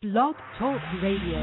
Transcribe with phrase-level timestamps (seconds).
[0.00, 1.38] Blog Talk Radio.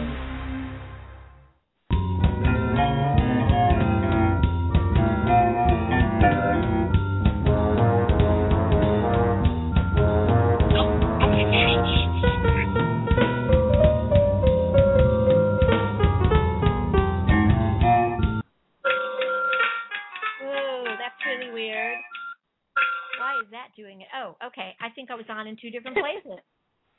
[20.40, 21.98] Ooh, that's really weird.
[23.20, 24.08] Why is that doing it?
[24.16, 24.78] Oh, okay.
[24.80, 26.40] I think I was on in two different places.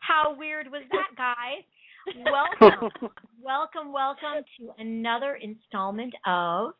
[0.07, 1.65] How weird was that, guys?
[2.61, 2.91] Welcome,
[3.43, 6.75] welcome, welcome to another installment of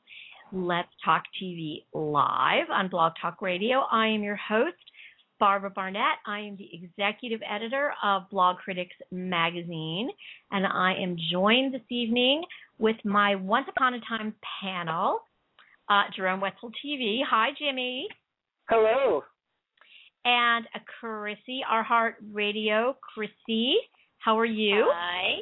[0.53, 3.81] Let's Talk TV Live on Blog Talk Radio.
[3.91, 4.77] I am your host,
[5.41, 6.19] Barbara Barnett.
[6.29, 10.11] I am the executive editor of Blogcritics Magazine,
[10.53, 12.45] and I am joined this evening
[12.79, 15.23] with my Once Upon a Time panel,
[15.91, 17.19] uh, Jerome Wetzel TV.
[17.29, 18.07] Hi, Jimmy.
[18.69, 19.25] Hello.
[20.27, 22.97] And a Chrissy, our heart radio.
[23.15, 23.77] Chrissy,
[24.19, 24.91] how are you?
[24.93, 25.37] Hi.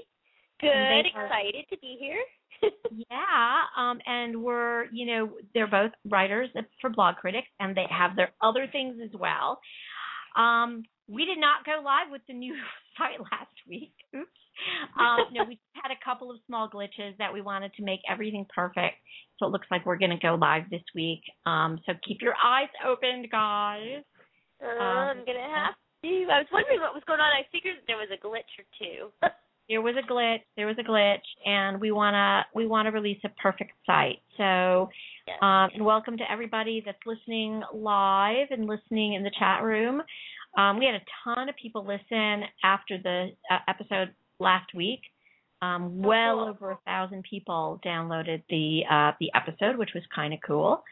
[0.60, 0.68] Good.
[1.16, 2.20] Are- Excited to be here.
[3.10, 6.48] Yeah, um, and we're, you know, they're both writers
[6.80, 9.58] for Blogcritics, and they have their other things as well.
[10.36, 12.55] Um, we did not go live with the new
[12.96, 13.92] site last week.
[14.16, 14.30] Oops.
[14.98, 18.46] Um, no, we had a couple of small glitches that we wanted to make everything
[18.55, 18.96] perfect.
[19.38, 21.20] So it looks like we're going to go live this week.
[21.44, 24.05] Um, so keep your eyes open, guys.
[24.65, 26.09] Uh, Um, I'm gonna have to.
[26.33, 27.31] I was wondering what was going on.
[27.33, 29.11] I figured there was a glitch or two.
[29.69, 32.92] there was a glitch there was a glitch and we want to we want to
[32.92, 34.91] release a perfect site so
[35.27, 35.39] Yes.
[35.41, 40.03] um and welcome to everybody that's listening live and listening in the chat room
[40.58, 45.01] um we had a ton of people listen after the uh, episode last week
[45.63, 46.48] um well cool.
[46.48, 50.83] over a thousand people downloaded the uh the episode which was kind of cool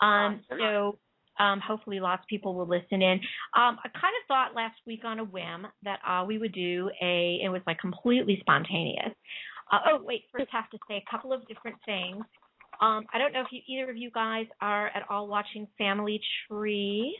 [0.00, 0.58] um Awesome.
[0.58, 0.98] so
[1.38, 3.18] um, hopefully lots of people will listen in.
[3.56, 6.90] Um, I kind of thought last week on a whim that uh, we would do
[7.02, 9.12] a, it was like completely spontaneous.
[9.72, 12.24] Uh, oh, wait, first have to say a couple of different things.
[12.80, 16.20] Um, I don't know if you, either of you guys are at all watching Family
[16.48, 17.16] Tree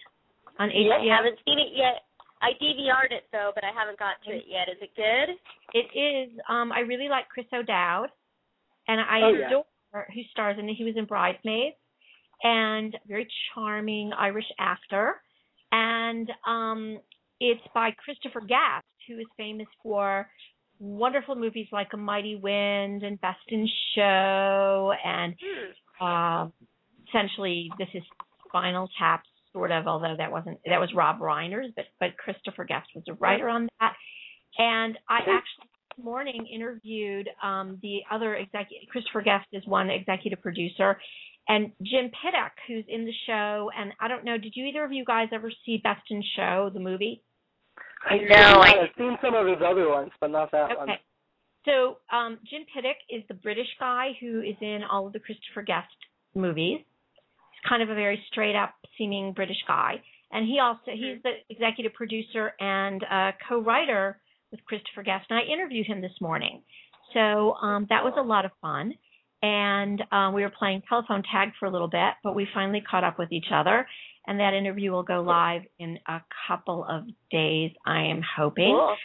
[0.59, 1.17] on I HBO.
[1.17, 2.03] haven't seen it yet.
[2.43, 4.69] I DVR'd it though, but I haven't got to it yet.
[4.69, 5.35] Is it good?
[5.73, 6.39] It is.
[6.49, 8.09] Um, I really like Chris O'Dowd,
[8.89, 9.47] and I Oh, yeah.
[9.47, 9.65] adore
[10.13, 10.75] who stars in it.
[10.75, 11.77] He was in Bridesmaids,
[12.43, 15.21] and very charming Irish actor.
[15.73, 16.99] And um,
[17.41, 20.29] it's by Christopher Guest, who is famous for
[20.79, 26.05] wonderful movies like A Mighty Wind and Best in Show, and Hmm.
[26.05, 26.49] uh,
[27.09, 28.03] essentially this is
[28.49, 29.23] Spinal Tap,
[29.53, 29.87] sort of.
[29.87, 33.69] Although that wasn't that was Rob Reiner's, but but Christopher Guest was a writer on
[33.81, 33.95] that.
[34.59, 38.89] And I actually this morning interviewed um, the other executive.
[38.91, 40.99] Christopher Guest is one executive producer,
[41.49, 43.71] and Jim Piddock, who's in the show.
[43.79, 46.71] And I don't know, did you either of you guys ever see Best in Show,
[46.73, 47.23] the movie?
[48.09, 48.61] I No, know.
[48.61, 50.91] I- I've seen some of his other ones, but not that one.
[50.91, 51.01] Okay.
[51.65, 55.63] So um, Jim Piddock is the British guy who is in all of the Christopher
[55.63, 55.89] Guest
[56.35, 56.81] movies.
[56.81, 61.33] He's kind of a very straight up seeming British guy, and he also he's the
[61.49, 65.25] executive producer and uh, co-writer with Christopher Guest.
[65.31, 66.61] And I interviewed him this morning,
[67.15, 68.93] so um, that was a lot of fun.
[69.45, 73.05] And um, we were playing telephone tag for a little bit, but we finally caught
[73.05, 73.87] up with each other.
[74.27, 78.73] And that interview will go live in a couple of days, I am hoping.
[78.73, 78.97] Cool.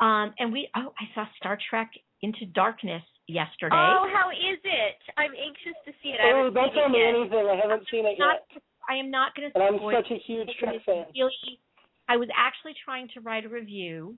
[0.00, 1.90] Um, and we oh, I saw Star Trek
[2.22, 3.74] Into Darkness yesterday.
[3.76, 4.96] Oh, how is it?
[5.18, 6.20] I'm anxious to see it.
[6.22, 7.14] I Oh, haven't don't seen tell it me yet.
[7.20, 7.46] anything.
[7.52, 8.62] I haven't seen it not, yet.
[8.88, 11.04] I am not going to And I'm such a huge Trek fan.
[11.14, 11.60] really,
[12.08, 14.16] I was actually trying to write a review,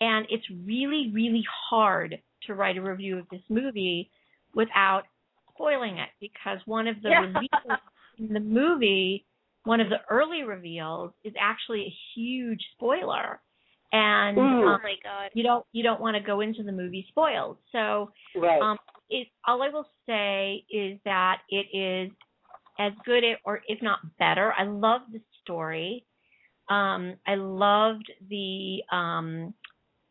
[0.00, 2.16] and it's really, really hard
[2.46, 4.08] to write a review of this movie
[4.56, 5.02] without
[5.54, 7.20] spoiling it because one of the Yeah.
[7.20, 7.78] reveals
[8.18, 9.24] in the movie,
[9.64, 13.40] one of the early reveals, is actually a huge spoiler,
[13.92, 14.62] and Ooh.
[14.64, 15.30] Oh um, my god.
[15.34, 17.58] you don't you don't want to go into the movie spoiled.
[17.70, 18.60] So Right.
[18.60, 18.78] um,
[19.10, 22.10] it, all I will say is that it is
[22.78, 24.52] as good it, or if not better.
[24.58, 26.04] I love the story.
[26.68, 29.54] Um, I loved the um,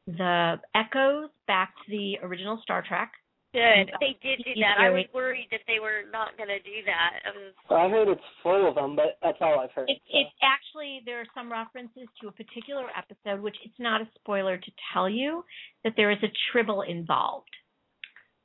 [0.08, 3.12] the echoes back to the original Star Trek
[3.56, 3.88] Good.
[4.04, 4.84] They did do that.
[4.84, 7.24] I was worried that they were not going to do that.
[7.24, 7.56] I was.
[7.72, 9.88] I heard it's full of them, but that's all I've heard.
[9.88, 14.08] It, it actually there are some references to a particular episode, which it's not a
[14.20, 15.46] spoiler to tell you
[15.86, 17.48] that there is a tribble involved.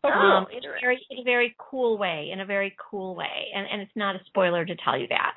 [0.05, 3.51] Oh, um, in a very in a very cool way, in a very cool way,
[3.55, 5.35] and and it's not a spoiler to tell you that.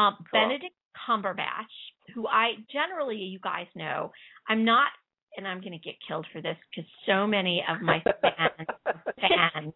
[0.00, 0.48] Um, Cool.
[0.48, 0.74] Benedict
[1.06, 1.74] Cumberbatch,
[2.14, 4.12] who I generally you guys know,
[4.48, 4.88] I'm not,
[5.36, 8.66] and I'm going to get killed for this because so many of my fans
[9.20, 9.72] fans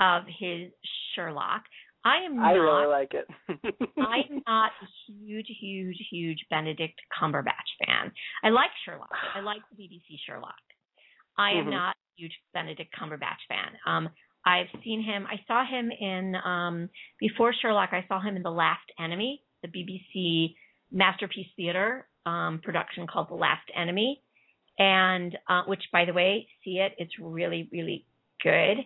[0.00, 0.70] of his
[1.14, 1.62] Sherlock.
[2.04, 3.26] I am Not, I really like it.
[3.98, 8.12] I'm not a huge, huge, huge Benedict Cumberbatch fan.
[8.44, 9.10] I like Sherlock.
[9.34, 10.54] I like the BBC Sherlock.
[11.36, 11.70] I am Mhm.
[11.72, 13.76] not a huge Benedict Cumberbatch fan.
[13.86, 14.08] Um,
[14.44, 15.26] I've seen him.
[15.26, 16.88] I saw him in um,
[17.18, 17.90] before Sherlock.
[17.92, 20.54] I saw him in The Last Enemy, the BBC
[20.92, 24.22] masterpiece theater um, production called The Last Enemy,
[24.78, 26.92] and uh, which, by the way, see it.
[26.98, 28.04] It's really, really
[28.42, 28.78] good.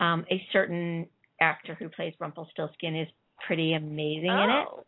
[0.00, 1.06] Um, a certain
[1.40, 3.08] actor who plays Rumpelstiltskin is
[3.46, 4.66] pretty amazing in it.
[4.70, 4.84] Oh,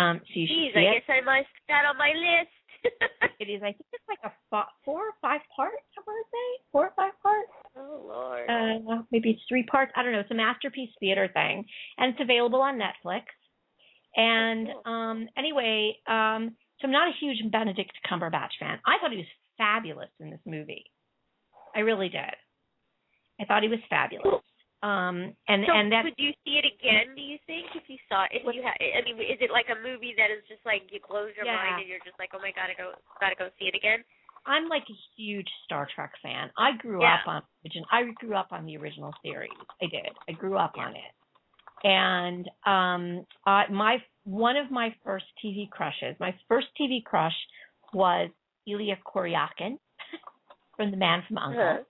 [0.00, 0.94] Um, so you geez, should see I it.
[1.06, 2.50] guess I must that on my list.
[3.40, 3.60] It is.
[3.62, 4.32] I think it's like a
[4.84, 5.82] four or five parts.
[5.98, 7.50] I want to say four or five parts.
[7.76, 8.48] oh Lord.
[8.48, 9.90] Uh, maybe it's three parts.
[9.96, 10.20] I don't know.
[10.20, 11.64] It's a masterpiece theater thing,
[11.98, 13.22] and it's available on Netflix.
[14.16, 14.92] And Oh, cool.
[14.92, 18.78] um, anyway, um, so I'm not a huge Benedict Cumberbatch fan.
[18.86, 19.26] I thought he was
[19.62, 20.84] fabulous in this movie.
[21.74, 22.34] I really did.
[23.40, 24.42] I thought he was fabulous.
[24.82, 27.14] Um, and so and that would you see it again?
[27.14, 28.42] Do you think if you saw it?
[28.42, 30.98] If you ha- I mean, is it like a movie that is just like you
[30.98, 31.54] close your Yeah.
[31.54, 34.02] mind and you're just like, oh my god, I go, gotta go see it again?
[34.44, 36.50] I'm like a huge Star Trek fan.
[36.58, 37.14] I grew Yeah.
[37.22, 37.42] up on.
[37.92, 39.54] I grew up on the original series.
[39.80, 40.10] I did.
[40.28, 41.12] I grew up on it.
[41.86, 47.36] And um uh my one of my first TV crushes, my first TV crush
[47.92, 48.30] was
[48.66, 49.78] Ilya Kuryakin
[50.76, 51.82] from The Man from Uncle, Uh-huh.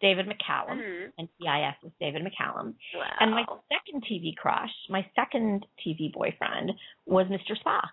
[0.00, 1.12] David McCallum, Mhm.
[1.18, 2.74] and NCIS is David McCallum.
[2.94, 3.16] Wow.
[3.20, 6.72] And my second TV crush, my second TV boyfriend
[7.06, 7.56] was Mr.
[7.64, 7.90] Spock.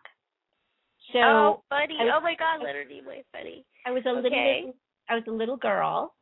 [1.14, 1.94] So oh, buddy.
[1.96, 3.64] Was- oh my God, Leonard Nimoy, buddy.
[3.86, 4.62] I was a Okay.
[4.66, 4.76] little
[5.08, 6.14] I was a little girl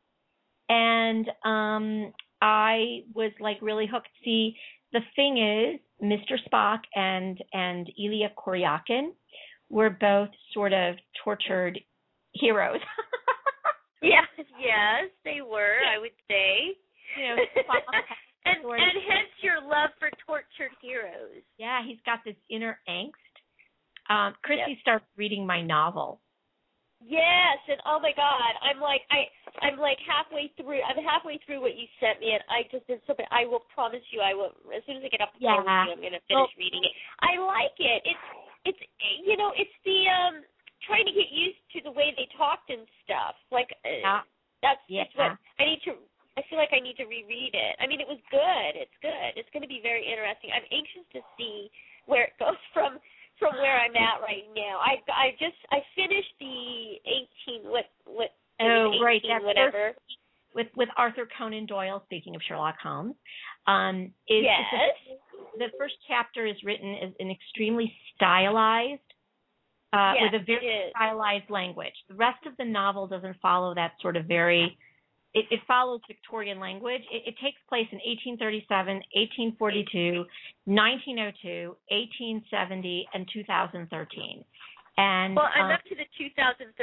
[0.68, 4.08] and um I was like really hooked.
[4.24, 4.56] See,
[4.92, 6.38] the thing is, Mr.
[6.48, 9.12] Spock and and Ilya Kuryakin
[9.70, 11.78] were both sort of tortured
[12.32, 12.80] heroes.
[14.00, 14.22] Yeah,
[14.62, 15.82] yes, they were.
[15.82, 16.70] I would say.
[17.18, 17.34] you know,
[18.46, 21.42] and and hence your love for tortured heroes.
[21.58, 23.18] yeah, he's got this inner angst.
[24.08, 24.82] Um Christy Yep.
[24.86, 26.20] started reading my novel.
[27.02, 29.26] Yes, and oh my God, I'm like I
[29.66, 30.78] I'm like halfway through.
[30.86, 33.14] I'm halfway through what you sent me, and I just did so.
[33.18, 33.26] bad.
[33.34, 35.86] I will promise you, I will as soon as I get off the phone Yeah.
[35.86, 36.94] you, I'm gonna finish Well- reading it.
[37.18, 38.02] I like it.
[38.06, 38.26] It's
[38.64, 38.78] it's
[39.24, 40.42] you know it's the um
[40.86, 43.34] trying to get used to the way they talked and stuff.
[43.50, 44.20] Like uh, Yeah.
[44.62, 45.04] that's Yeah.
[45.14, 45.94] what I need to.
[46.38, 47.74] I feel like I need to reread it.
[47.82, 48.72] I mean, it was good.
[48.78, 49.34] It's good.
[49.34, 50.50] It's going to be very interesting.
[50.54, 51.66] I'm anxious to see
[52.06, 52.98] where it goes from
[53.38, 54.78] from where I'm at right now.
[54.78, 56.98] I I just I finished the
[57.62, 58.30] 18 what what
[58.60, 59.94] Oh, right, 18 that whatever.
[60.54, 62.02] with with Arthur Conan Doyle.
[62.06, 63.14] Speaking of Sherlock Holmes,
[63.66, 64.62] um, is yes.
[65.58, 69.00] The first chapter is written as an extremely stylized,
[69.92, 71.94] uh, Yes, with a very stylized language.
[72.08, 74.76] The rest of the novel doesn't follow that sort of very.
[75.34, 77.02] It, it follows Victorian language.
[77.12, 79.04] It, it takes place in 1837,
[79.52, 80.24] 1842,
[80.64, 84.44] 1902, 1870, and 2013.
[84.98, 86.74] And Well, I'm um, up to the 2013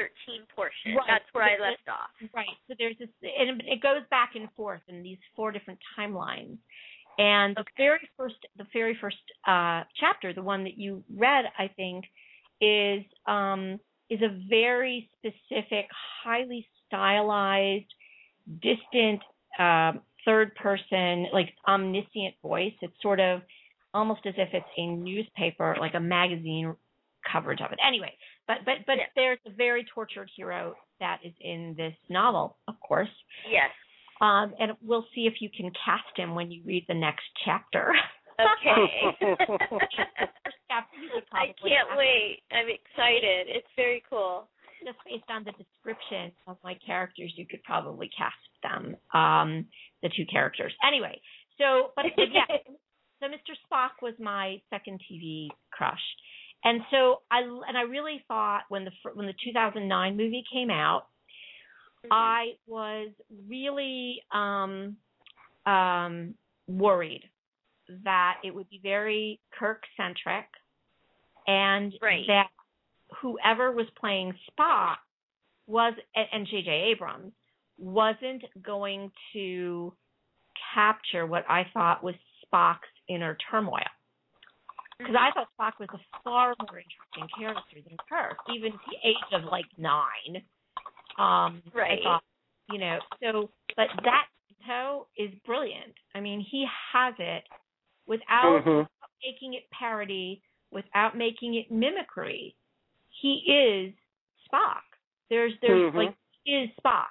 [0.56, 0.95] portion.
[0.95, 1.04] Right.
[1.06, 2.16] That's where I left off.
[2.33, 2.48] Right.
[2.69, 6.57] So there's this, and it goes back and forth in these four different timelines.
[7.18, 9.18] And the very first, the very first
[9.48, 12.06] uh, chapter, the one that you read, I think,
[12.62, 13.80] is um,
[14.10, 15.88] is a very specific,
[16.24, 17.92] highly stylized,
[18.62, 19.22] distant,
[19.60, 22.74] um, third person, like omniscient voice.
[22.81, 23.42] It's sort of
[23.94, 26.76] almost as if it's a newspaper, like a magazine
[27.31, 27.80] coverage of it.
[27.86, 28.14] Anyway,
[28.48, 29.06] but but but Yeah.
[29.16, 33.10] there's a very tortured hero that is in this novel, of course.
[33.50, 33.72] Yes.
[34.22, 37.94] Um, and we'll see if you can cast him when you read the next chapter.
[38.36, 39.16] Okay.
[39.38, 42.44] First chapter you could I can't wait.
[42.52, 43.48] I'm excited.
[43.48, 44.50] It's very cool.
[44.84, 49.66] just based on the description of my characters, you could probably cast them, um,
[50.04, 50.74] the two characters.
[50.86, 51.22] Anyway,
[51.57, 52.57] so but, but yeah,
[53.22, 53.56] so Mr.
[53.72, 56.04] Spock was my second TV crush,
[56.64, 61.07] and so I and I really thought when the when the 2009 movie came out,
[62.12, 63.09] I was
[63.47, 64.97] really um,
[65.66, 66.35] um,
[66.68, 67.24] worried
[68.04, 70.45] that it would be very Kirk centric,
[71.47, 72.26] and Right.
[72.28, 72.50] that
[73.21, 74.97] whoever was playing Spock
[75.68, 76.71] was and- and J.J.
[76.71, 77.33] Abrams
[77.78, 79.95] wasn't going to
[80.74, 83.83] capture what I thought was Spock's inner turmoil.
[84.97, 88.97] Because I thought Spock was a far more interesting character than Kirk, even at the
[89.04, 90.42] age of like nine.
[91.18, 92.02] Um, Right.
[92.04, 92.24] Thought,
[92.69, 94.28] you know, so but that
[94.68, 95.94] toe is brilliant.
[96.14, 97.44] I mean, he has it
[98.07, 98.88] without Mhm.
[99.24, 100.42] making it parody,
[100.72, 102.56] without making it mimicry.
[103.10, 103.94] He is
[104.48, 104.81] Spock.
[105.30, 105.95] There's there's Mhm.
[105.95, 107.07] like is Spock.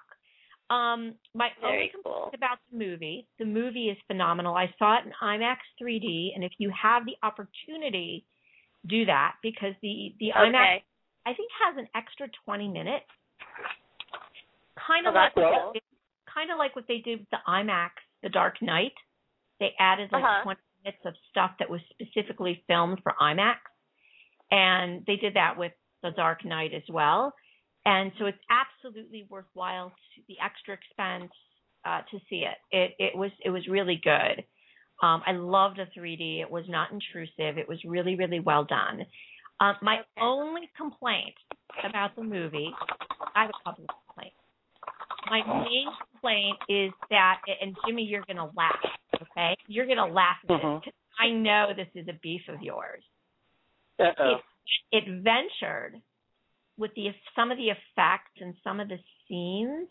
[0.71, 2.31] Um, my only Very complaint cool.
[2.35, 4.57] about the movie, the movie is phenomenal.
[4.57, 8.25] I saw it in IMAX 3D, and if you have the opportunity,
[8.87, 10.83] do that because the the IMAX
[11.27, 13.11] I think has an extra 20 minutes.
[14.87, 15.81] Kind Oh, of like that's what they
[16.33, 17.91] kind of like what they did with the IMAX,
[18.23, 18.93] The Dark Knight.
[19.61, 20.43] They added like Uh-huh.
[20.43, 23.57] 20 minutes of stuff that was specifically filmed for IMAX,
[24.51, 25.73] and they did that with
[26.03, 27.33] The Dark Knight as well.
[27.87, 31.33] And so it's absolutely worthwhile to the extra expense
[31.85, 32.57] uh, to see it.
[32.71, 34.45] It it was it was really good.
[35.03, 36.41] Um, I loved the 3D.
[36.41, 37.59] It was not intrusive.
[37.59, 39.05] It was really really well done.
[39.61, 41.35] Um, my only complaint
[41.85, 42.71] about the movie,
[43.35, 44.04] I have a couple of.
[45.31, 48.85] My main complaint is that, and Jimmy, you're gonna laugh,
[49.23, 49.57] okay?
[49.67, 50.83] You're gonna laugh at this Mhm.
[50.85, 53.05] 'cause I know this is a beef of yours.
[53.99, 54.43] Uh-oh.
[54.93, 56.01] It ventured
[56.77, 59.91] with the some of the effects and some of the scenes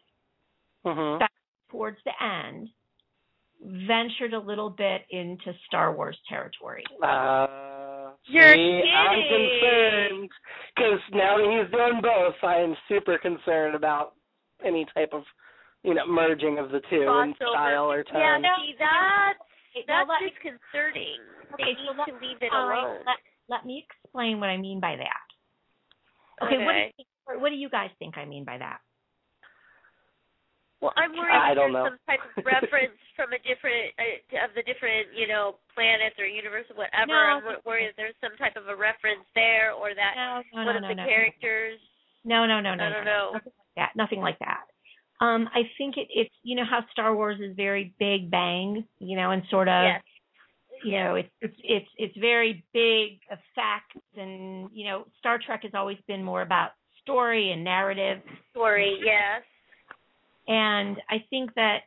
[0.84, 1.26] Mhm.
[1.70, 2.70] towards the end
[3.62, 6.84] ventured a little bit into Star Wars territory.
[7.02, 10.32] Uh, You're see, I'm concerned
[10.76, 14.16] because now that he's doing both, I am super concerned about
[14.66, 15.24] any type of,
[15.84, 17.52] you know, merging of the two in Crossover.
[17.52, 18.20] style or tone.
[18.22, 19.40] Yeah, no, see that's
[19.76, 21.20] Okay, now that's let me- disconcerting.
[21.58, 23.04] They Okay, so need let- to leave it alone.
[23.06, 23.18] Let,
[23.50, 25.26] let me explain what I mean by that.
[26.46, 28.80] Okay, What, do you what do you guys think I mean by that?
[30.82, 31.96] Well, I'm worried I that don't there's know.
[31.96, 36.26] some type of reference from a different uh, of the different, you know, planets or
[36.28, 37.16] universe or whatever.
[37.16, 37.40] No.
[37.40, 40.66] I'm wor- worried that there's some type of a reference there or that No, no,
[40.68, 41.06] one no, of no, the no.
[41.08, 41.80] characters.
[42.28, 42.84] No, no, no, no.
[42.84, 43.40] I no, don't no.
[43.78, 43.86] Know.
[43.96, 44.60] Nothing like that.
[44.60, 45.26] Nothing like that.
[45.26, 49.16] Um, I think it, it's you know how Star Wars is very big bang, you
[49.16, 50.02] know, and sort of Yes.
[50.84, 55.72] you know it's it's it's it's very big effects and you know Star Trek has
[55.74, 59.00] always been more about story and narrative Story.
[59.04, 59.44] Yes.
[60.48, 61.80] and I think that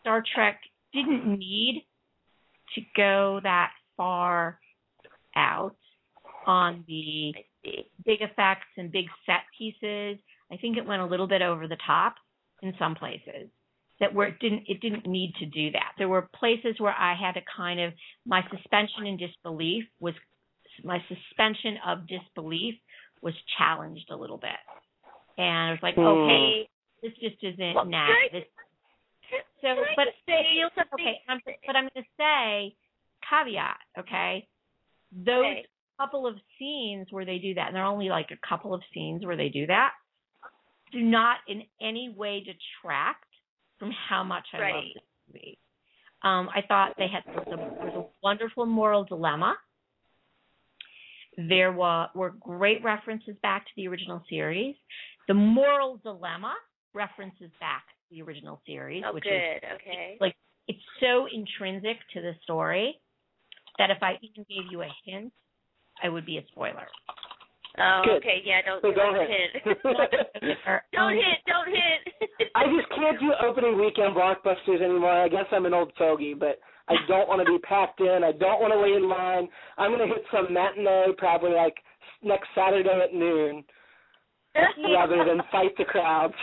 [0.00, 0.60] Star Trek
[0.92, 1.86] didn't need
[2.74, 4.58] to go that far
[5.36, 5.76] out
[6.46, 7.32] on the
[8.04, 10.18] big effects and big set pieces.
[10.52, 12.14] I think it went a little bit over the top
[12.62, 13.48] in some places
[14.00, 15.92] that where it didn't it didn't need to do that.
[15.98, 17.92] There were places where I had to kind of
[18.24, 20.14] my suspension and disbelief was
[20.84, 22.74] my suspension of disbelief
[23.22, 24.60] was challenged a little bit.
[25.38, 26.06] And I was like, Hmm.
[26.06, 26.68] okay,
[27.02, 28.06] this just isn't Well, nah.
[28.06, 28.44] can I- This,
[29.60, 30.62] so, but say
[30.94, 32.76] okay, I'm, but I'm going to say
[33.28, 33.78] caveat.
[33.98, 34.46] Okay,
[35.10, 35.66] those Okay.
[35.98, 38.82] couple of scenes where they do that, and there are only like a couple of
[38.92, 39.92] scenes where they do that,
[40.96, 43.24] do not in any way detract
[43.78, 45.58] from how much I love this movie.
[46.22, 49.56] Um, I thought they had there was, a, there was a wonderful moral dilemma.
[51.36, 54.74] There were, were great references back to the original series.
[55.28, 56.54] The moral dilemma
[56.94, 59.34] references back to the original series, Oh, which good.
[59.34, 60.16] is okay.
[60.20, 60.34] like
[60.66, 62.98] it's so intrinsic to the story
[63.78, 65.32] that if I even gave you a hint,
[66.02, 66.86] I would be a spoiler.
[67.78, 68.16] Oh, Good.
[68.24, 68.40] okay.
[68.44, 68.60] Yeah.
[68.64, 69.50] Don't So don't don't hit.
[69.64, 69.78] hit.
[70.92, 71.38] Don't hit.
[71.46, 72.48] Don't hit.
[72.54, 75.12] I just can't do opening weekend blockbusters anymore.
[75.12, 78.24] I guess I'm an old fogey, but I don't want to be packed in.
[78.24, 79.48] I don't want to wait in line.
[79.76, 81.74] I'm going to hit some matinee probably like
[82.22, 83.62] next Saturday at noon
[84.88, 86.34] rather than fight the crowds.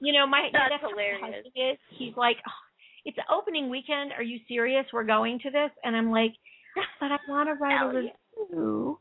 [0.00, 1.46] You know, my That's how my hilarious.
[1.54, 1.78] is.
[1.96, 2.60] He's like, oh,
[3.04, 4.12] "It's opening weekend.
[4.12, 4.84] Are you serious?
[4.92, 6.32] We're going to this?" And I'm like,
[7.00, 8.16] "But I want to write a Hell review." yeah.
[8.36, 8.98] So,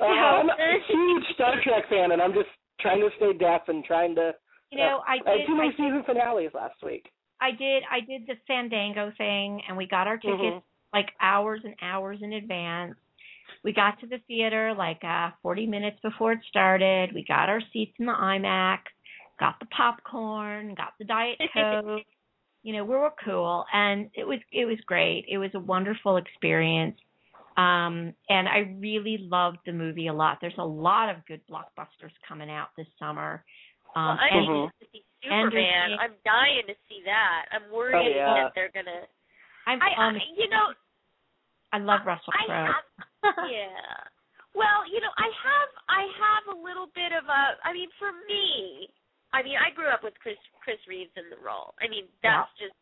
[0.00, 2.48] Uh, I'm a huge Star Trek fan, and I'm just
[2.80, 4.34] trying to stay deaf and trying to.
[4.70, 5.46] you know, I I had did.
[5.46, 7.10] too I many did season finales last week.
[7.40, 10.62] I did I did the Fandango thing and we got our tickets Mhm.
[10.92, 12.94] like hours and hours in advance.
[13.64, 17.12] We got to the theater like uh 40 minutes before it started.
[17.12, 18.80] We got our seats in the IMAX,
[19.38, 22.02] got the popcorn, got the diet coke.
[22.62, 25.26] you know, we were cool and it was it was great.
[25.28, 26.98] It was a wonderful experience.
[27.56, 30.38] Um and I really loved the movie a lot.
[30.40, 33.44] There's a lot of good blockbusters coming out this summer.
[33.94, 35.94] Um well, I and need to see Superman.
[36.02, 37.46] I'm dying to see that.
[37.54, 38.34] I'm worried Oh, yeah.
[38.42, 39.06] that they're gonna.
[39.66, 40.74] I'm I, um, I you know
[41.72, 42.74] I love Russell Crowe.
[43.48, 43.96] yeah.
[44.52, 48.10] Well, you know, I have I have a little bit of a I mean for
[48.26, 48.88] me,
[49.32, 51.72] I mean I grew up with Chris Chris Reeves in the role.
[51.78, 52.74] I mean that's just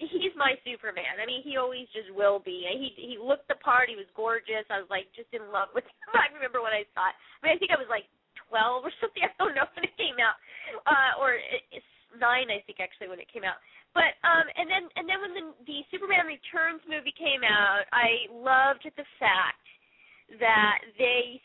[0.00, 1.20] he's my Superman.
[1.20, 2.64] I mean, he always just will be.
[2.64, 3.92] He he looked the part.
[3.92, 4.64] He was gorgeous.
[4.72, 6.16] I was like just in love with him.
[6.16, 6.96] I remember when I it.
[6.96, 7.12] I
[7.44, 8.08] mean, I think I was like
[8.48, 9.20] 12 or something.
[9.20, 10.40] I don't know when it came out,
[10.88, 13.60] uh, or it's nine, I think actually when it came out.
[13.92, 18.30] But um, and then and then when the the Superman Returns movie came out, I
[18.32, 19.66] loved the fact
[20.40, 21.42] that they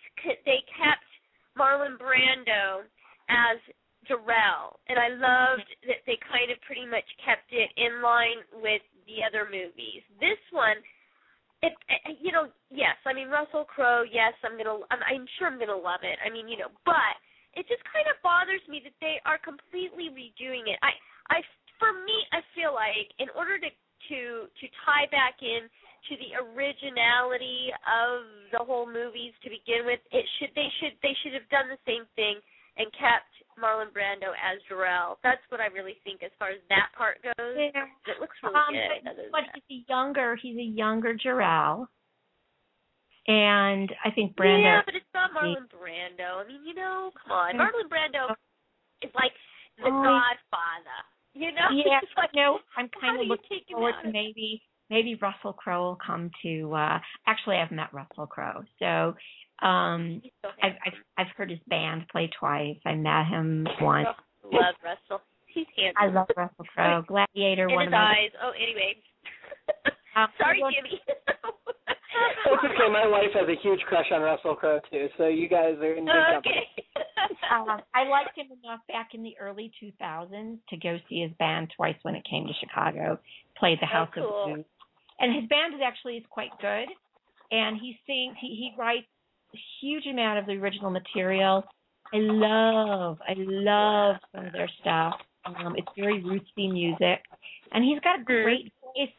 [0.47, 1.09] they kept
[1.57, 2.85] Marlon Brando
[3.27, 3.57] as
[4.07, 8.81] Jor-El, and I loved that they kind of pretty much kept it in line with
[9.05, 10.01] the other movies.
[10.17, 10.77] This one,
[11.61, 15.49] it, it you know, yes, I mean Russell Crowe, yes, I'm gonna, I'm, I'm sure
[15.49, 16.17] I'm gonna love it.
[16.21, 17.15] I mean, you know, but
[17.55, 20.77] it just kind of bothers me that they are completely redoing it.
[20.83, 20.91] I,
[21.31, 21.39] I,
[21.79, 23.69] for me, I feel like in order to
[24.11, 25.65] to to tie back in
[26.09, 31.15] to the originality of the whole movies to begin with, it should they should they
[31.23, 32.37] should have done the same thing
[32.77, 33.31] and kept
[33.61, 35.17] Marlon Brando as Jor-El.
[35.23, 37.55] That's what I really think as far as that part goes.
[37.55, 37.85] Yeah.
[38.07, 39.03] It looks really Um, good.
[39.31, 41.87] but, but he's a younger, he's a younger Jor-El,
[43.27, 44.61] and I think Brando.
[44.63, 46.43] Yeah, but it's not Marlon Brando.
[46.43, 47.55] I mean, you know, come on.
[47.55, 48.33] Marlon Brando
[49.01, 49.33] is like
[49.77, 50.03] the Oh.
[50.03, 50.99] Godfather.
[51.33, 51.67] You know?
[51.73, 55.97] yeah, It's like, no, I'm kind of looking forward to maybe maybe Russell Crowe will
[56.05, 56.73] come to.
[56.75, 59.15] uh Actually, I've met Russell Crowe, so
[59.61, 60.21] um
[60.61, 60.73] I've.
[60.85, 62.77] I've I've heard his band play twice.
[62.85, 64.07] I met him once.
[64.43, 65.21] Oh, love Russell.
[65.47, 65.95] He's handsome.
[66.03, 67.03] I love Russell Crowe.
[67.07, 68.11] Gladiator, In one his of my.
[68.11, 68.31] eyes.
[68.43, 68.95] Oh, anyway.
[70.15, 70.99] Um, Sorry, well, Jimmy.
[72.45, 72.91] It's okay.
[72.91, 76.05] My wife has a huge crush on Russell Crowe too, so you guys are in
[76.05, 76.63] good company.
[76.95, 77.01] okay.
[77.51, 81.73] um, I liked him enough back in the early 2000s to go see his band
[81.75, 83.19] twice when it came to Chicago.
[83.57, 84.43] Played the Oh, House cool.
[84.45, 84.65] of Blues,
[85.19, 86.87] and his band is actually is quite good.
[87.51, 89.14] And he sings, he he writes a
[89.79, 91.63] huge amount of the original material.
[92.13, 95.15] I love, I love some of their stuff.
[95.45, 97.23] Um, it's very rootsy music,
[97.71, 98.25] and he's got a Mhm.
[98.25, 99.09] great voice.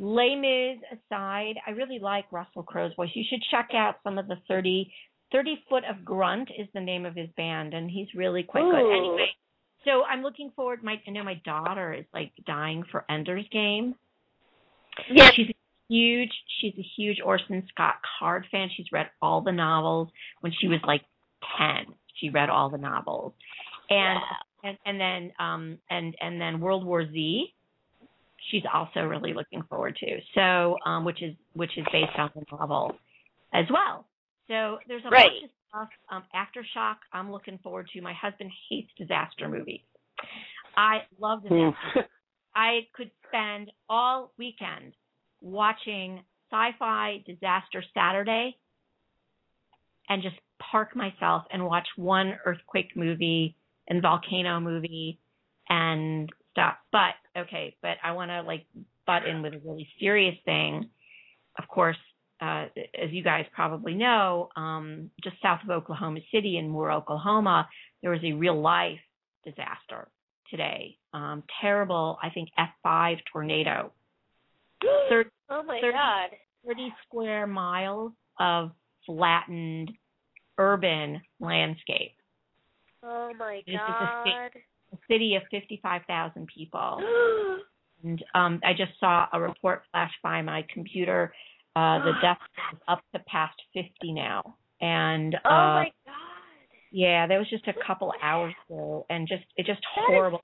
[0.00, 3.10] Les Mis aside, I really like Russell Crowe's voice.
[3.14, 4.92] You should check out some of the 30,
[5.32, 8.96] 30 Foot of Grunt is the name of his band, and he's really quite good.
[8.96, 9.34] Anyway,
[9.84, 10.82] so I'm looking forward.
[10.82, 13.96] My I know my daughter is like dying for Ender's Game.
[15.10, 15.34] Yes.
[15.34, 15.52] She's
[15.88, 18.68] huge she's a huge Orson Scott Card fan.
[18.76, 20.08] She's read all the novels
[20.40, 21.02] when she was like
[21.58, 21.94] ten.
[22.16, 23.32] She read all the novels.
[23.90, 24.18] And
[24.64, 27.54] and and then um and and then World War Z
[28.50, 30.18] she's also really looking forward to.
[30.34, 32.96] So um which is which is based on the novel
[33.54, 34.06] as well.
[34.48, 35.28] So there's a Right.
[35.30, 35.88] bunch of stuff.
[36.10, 38.00] Um Aftershock I'm looking forward to.
[38.02, 39.80] My husband hates disaster movies.
[40.76, 41.74] I love disaster
[42.54, 44.92] I could spend all weekend
[45.40, 48.56] watching sci-fi disaster Saturday
[50.08, 53.56] and just park myself and watch one earthquake movie
[53.88, 55.18] and volcano movie
[55.68, 56.76] and stuff.
[56.92, 58.66] But okay, but I want to like
[59.06, 60.88] butt in with a really serious thing.
[61.58, 61.96] Of course,
[62.40, 67.68] uh, as you guys probably know, um, just south of Oklahoma City in Moore, Oklahoma,
[68.02, 69.00] there was a real life
[69.44, 70.08] disaster
[70.50, 70.98] today.
[71.12, 73.92] Um, terrible, I think F5 tornado.
[75.08, 76.30] Thir- oh my thirty- God.
[76.66, 78.72] 30 square miles of
[79.06, 79.90] flattened
[80.58, 82.12] urban landscape.
[83.02, 84.50] Oh my This is a God.
[84.92, 87.00] A city of 55,000 people.
[88.04, 91.32] And um, I just saw a report flash by my computer.
[91.74, 92.38] Uh, the death
[92.72, 94.54] is up to past 50 now.
[94.80, 96.14] And uh, oh my God.
[96.92, 100.42] yeah, that was just a couple hours ago, and just it just That is- horrible.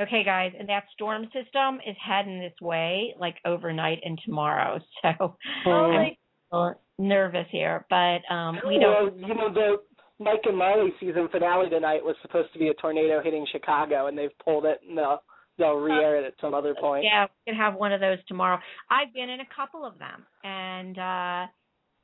[0.00, 4.78] Okay, guys, and that storm system is heading this way like overnight and tomorrow.
[5.02, 6.16] So Oh Um, my.
[6.52, 9.16] a little nervous here, but um, we don't.
[9.20, 9.76] Well, you know the
[10.18, 14.16] Mike and Molly season finale tonight was supposed to be a tornado hitting Chicago, and
[14.16, 15.22] they've pulled it, and they'll
[15.58, 17.04] they'll re-air it at some other point.
[17.04, 18.58] Yeah, we could have one of those tomorrow.
[18.90, 21.46] I've been in a couple of them, and uh,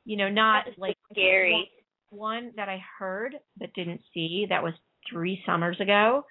[0.05, 1.69] you know, not like scary.
[2.09, 4.45] one that I heard but didn't see.
[4.49, 4.73] That was
[5.11, 6.25] three summers ago,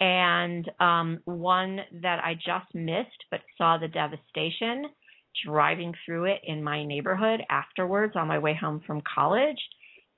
[0.00, 4.86] and um, one that I just missed but saw the devastation
[5.44, 9.58] driving through it in my neighborhood afterwards on my way home from college.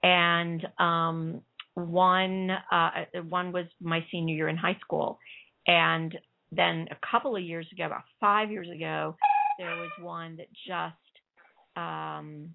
[0.03, 1.43] And um,
[1.75, 2.91] one uh,
[3.29, 5.19] one was my senior year in high school,
[5.67, 6.17] and
[6.51, 9.17] then a couple of years ago, about five years ago,
[9.59, 10.97] there was one that just
[11.77, 12.51] um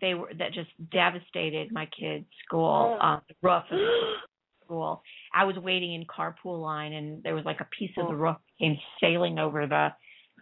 [0.00, 3.04] they were that just devastated my kids' school, Oh.
[3.04, 3.64] um, the roof
[4.68, 5.02] school.
[5.34, 8.36] I was waiting in carpool line, and there was like a piece of the roof
[8.60, 9.88] came sailing over the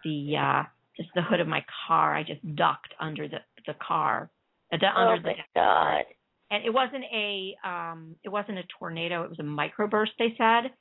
[0.04, 0.62] the uh
[0.96, 2.14] just the hood of my car.
[2.14, 4.30] I just ducked under the the car,
[4.72, 6.04] uh, the- Oh under the my God.
[6.50, 9.22] and it wasn't a um it wasn't a tornado.
[9.24, 10.10] It was a microburst.
[10.18, 10.72] They said,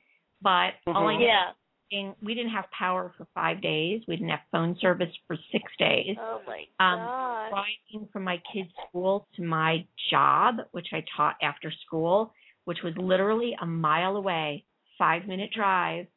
[0.41, 1.51] but all I Yeah.
[1.91, 2.15] driving.
[2.21, 4.01] We didn't have power for five days.
[4.08, 6.17] We didn't have phone service for six days.
[6.19, 7.49] Oh my Um, god.
[7.51, 12.34] driving from my kids' school to my job, which I taught after school,
[12.65, 14.65] which was literally a mile away,
[14.97, 16.08] five minute drive,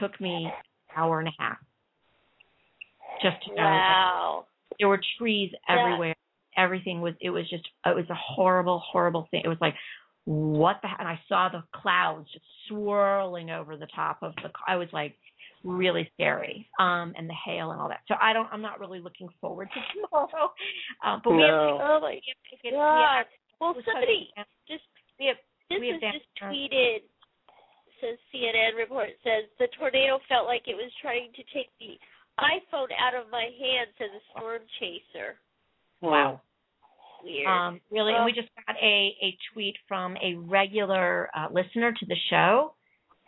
[0.00, 0.52] took me an
[0.96, 1.58] hour and a half.
[3.22, 3.54] Just to.
[3.54, 4.46] Wow.
[4.78, 6.08] There were trees everywhere.
[6.56, 6.64] Yeah.
[6.64, 7.14] Everything was.
[7.20, 7.66] It was just.
[7.86, 9.42] It was a horrible, horrible thing.
[9.44, 9.74] It was like,
[10.24, 10.88] what the?
[10.98, 14.50] And I saw the clouds just swirling over the top of the.
[14.66, 15.16] I was like,
[15.64, 16.68] really scary.
[16.78, 18.00] Um, and the hail and all that.
[18.08, 18.48] So I don't.
[18.52, 20.52] I'm not really looking forward to tomorrow.
[21.04, 21.78] Um, but we have No.
[21.80, 22.74] Oh my we have tickets.
[22.76, 23.24] god.
[23.60, 24.30] We Well, somebody
[24.68, 24.82] just
[25.18, 25.36] we have
[25.70, 27.02] this we was that- just tweeted.
[28.00, 31.98] Says CNN report says the tornado felt like it was trying to take the
[32.38, 33.90] iPhone out of my hand.
[33.98, 35.34] Says a storm chaser.
[36.00, 36.40] Wow.
[37.24, 37.48] Weird.
[37.48, 42.06] Um, really, and we just got a a tweet from a regular uh, listener to
[42.06, 42.74] the show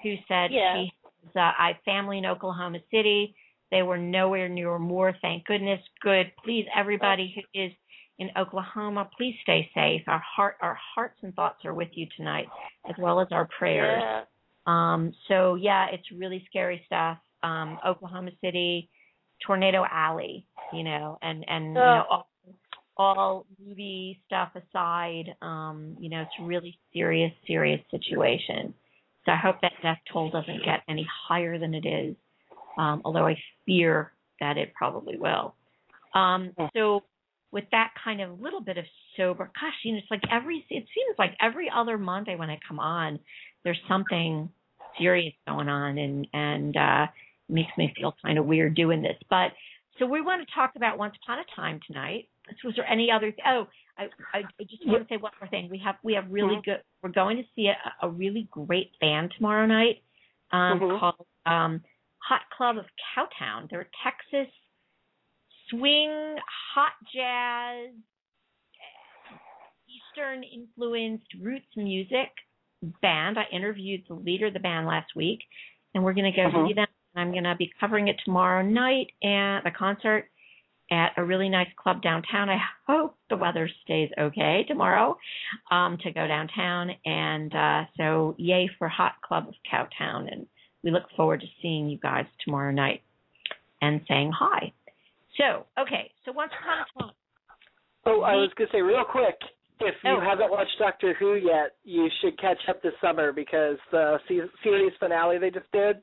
[0.05, 0.76] who said Yeah.
[0.85, 0.92] she
[1.24, 3.35] has uh, I family in Oklahoma City.
[3.72, 5.14] They were nowhere near Moore.
[5.20, 5.81] Thank goodness.
[6.00, 6.31] Good.
[6.44, 7.72] Please, everybody who is
[8.20, 10.02] in Oklahoma, please stay safe.
[10.06, 12.46] Our heart, our hearts and thoughts are with you tonight,
[12.88, 14.02] as well as our prayers.
[14.02, 14.22] Yeah.
[14.66, 17.16] Um, so yeah, it's really scary stuff.
[17.42, 18.90] Um, Oklahoma City,
[19.44, 22.28] Tornado Alley, you know, and and you know, all,
[22.98, 28.74] all movie stuff aside, um, you know, it's a really serious, serious situation.
[29.24, 32.14] So I hope that death toll doesn't get any higher than it is,
[32.76, 35.54] um, although I fear that it probably will.
[36.14, 37.02] Um, so
[37.52, 38.84] with that kind of little bit of
[39.16, 42.58] sober, gosh, you know, it's like every, it seems like every other Monday when I
[42.66, 43.18] come on,
[43.64, 44.48] there's something
[44.98, 47.06] serious going on and, and, uh,
[47.48, 49.16] makes me feel kind of weird doing this.
[49.28, 49.52] But
[49.98, 52.28] so we want to talk about Once Upon a Time tonight.
[52.62, 53.32] So was there any other?
[53.46, 53.66] Oh,
[53.98, 55.68] I, I, I just want to say one more thing.
[55.68, 56.64] We have we have really Mhm.
[56.64, 56.82] good.
[57.02, 60.02] We're going to see a, a really great band tomorrow night
[60.52, 60.98] um, Mhm.
[60.98, 61.82] called um,
[62.18, 63.68] Hot Club of Cowtown.
[63.68, 64.52] They're a Texas
[65.70, 66.37] swing
[66.74, 67.94] hot jazz
[69.88, 72.30] Eastern influenced roots music
[73.02, 73.38] band.
[73.38, 75.40] I interviewed the leader of the band last week,
[75.94, 76.68] and we're going to go Mhm.
[76.68, 76.87] see them.
[77.16, 80.30] I'm going to be covering it tomorrow night at the concert
[80.92, 82.48] at a really nice club downtown.
[82.48, 85.18] I hope the weather stays okay tomorrow
[85.70, 86.90] um, to go downtown.
[87.04, 90.33] And uh, so, yay for Hot Club of Cowtown.
[90.33, 90.46] And
[90.83, 93.02] we look forward to seeing you guys tomorrow night
[93.83, 94.72] and saying hi.
[95.36, 97.14] So, okay, so once upon a time.
[98.06, 99.36] Oh, I was gonna say real quick.
[99.80, 100.20] If you Oh.
[100.20, 104.20] haven't watched Doctor Who yet, you should catch up this summer because the
[104.62, 106.02] series finale they just did,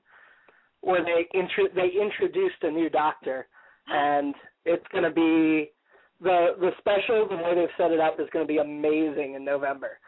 [0.81, 3.47] where they intro- they introduced a new Doctor,
[3.87, 4.33] and
[4.65, 5.71] it's gonna be
[6.21, 7.27] the the special.
[7.27, 9.99] The way they've set it up is gonna be amazing in November.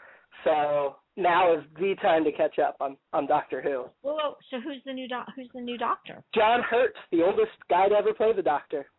[0.43, 3.85] So now is the time to catch up on on Doctor Who.
[4.01, 6.23] Whoa, so who's the new doc- who's the new doctor?
[6.33, 8.89] John Hurt, the oldest guy to ever play the Doctor,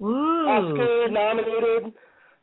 [0.00, 0.46] Ooh.
[0.48, 1.92] Oscar nominated.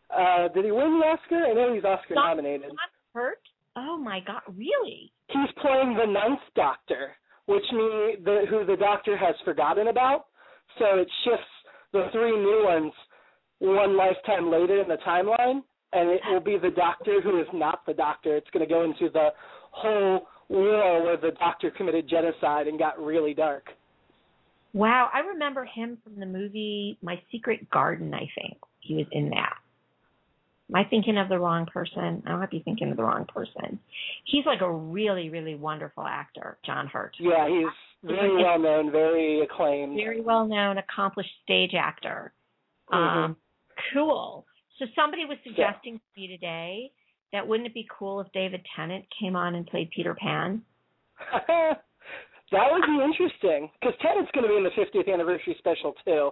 [0.09, 1.45] Uh, did he win the Oscar?
[1.45, 2.71] I know he's Oscar John- nominated.
[3.13, 3.39] Hurt?
[3.75, 5.11] Oh my god, really?
[5.29, 7.11] he's playing the ninth Doctor,
[7.47, 10.25] which means the, who the Doctor has forgotten about.
[10.79, 11.45] So it shifts
[11.91, 12.91] the three new ones
[13.59, 15.61] one lifetime later in the timeline,
[15.93, 18.35] and it will be the Doctor who is not the Doctor.
[18.35, 19.29] It's going to go into the
[19.71, 23.67] whole war where the Doctor committed genocide and got really dark.
[24.73, 28.57] Wow, I remember him from the movie My Secret Garden, I think.
[28.79, 29.57] He was in that.
[30.69, 32.23] Am I thinking of the wrong person?
[32.25, 33.79] I might be thinking of the wrong person.
[34.25, 37.15] He's like a really, really wonderful actor, John Hurt.
[37.19, 37.67] Yeah, he's
[38.03, 39.95] very well known, very acclaimed.
[39.95, 42.33] Very well known, accomplished stage actor.
[42.91, 43.35] Um,
[43.93, 44.45] cool.
[44.79, 46.91] So somebody was suggesting to me today
[47.31, 50.63] that wouldn't it be cool if David Tennant came on and played Peter Pan?
[52.53, 56.31] that would be interesting because Tennant's going to be in the 50th anniversary special too,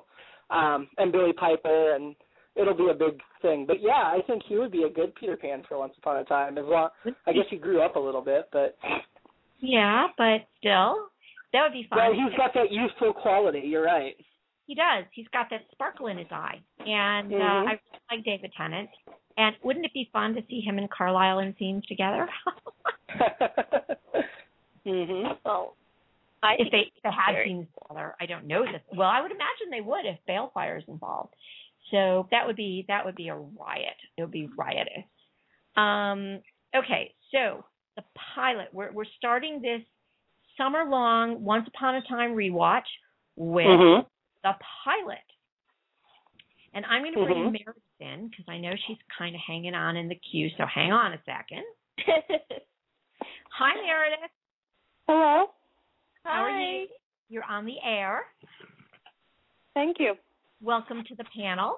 [0.49, 2.15] um, and Billie Piper, and
[2.55, 3.65] it'll be a big thing.
[3.67, 6.23] But yeah, I think he would be a good Peter Pan for Once Upon a
[6.25, 6.57] Time.
[6.57, 6.89] As long,
[7.27, 8.77] I guess he grew up a little bit, but
[9.59, 11.09] Yeah, but still,
[11.53, 11.99] that would be fun.
[11.99, 13.59] well, he's got that youthful quality.
[13.65, 14.15] You're right.
[14.67, 15.05] He does.
[15.13, 17.41] He's got that sparkle in his eye, and Mhm.
[17.41, 17.81] uh, I really
[18.11, 18.89] like David Tennant.
[19.37, 22.29] And wouldn't it be fun to see him and Carlyle in scenes together?
[24.85, 25.37] mhm.
[25.45, 25.75] Well,
[26.43, 28.81] I if they, if they had very- scenes together, I don't know this.
[28.95, 31.33] Well, I would imagine they would if Baelfire's involved.
[31.91, 33.97] So that would be that would be a riot.
[34.17, 35.03] It would be riotous.
[35.75, 36.41] Um,
[36.75, 37.63] okay, so
[37.95, 38.03] the
[38.35, 38.69] pilot.
[38.73, 39.81] We're we're starting this
[40.57, 42.87] summer long Once Upon a Time rewatch
[43.35, 44.05] with Mhm.
[44.43, 45.17] the pilot.
[46.73, 47.51] And I'm going to bring Mhm.
[47.51, 50.49] Meredith in because I know she's kind of hanging on in the queue.
[50.57, 51.65] So hang on a second.
[53.51, 54.31] Hi, Meredith.
[55.07, 55.51] Hello.
[56.23, 56.71] How are Hi.
[56.81, 56.87] you?
[57.29, 58.23] you're on the air.
[59.73, 60.15] Thank you.
[60.61, 61.77] Welcome to the panel.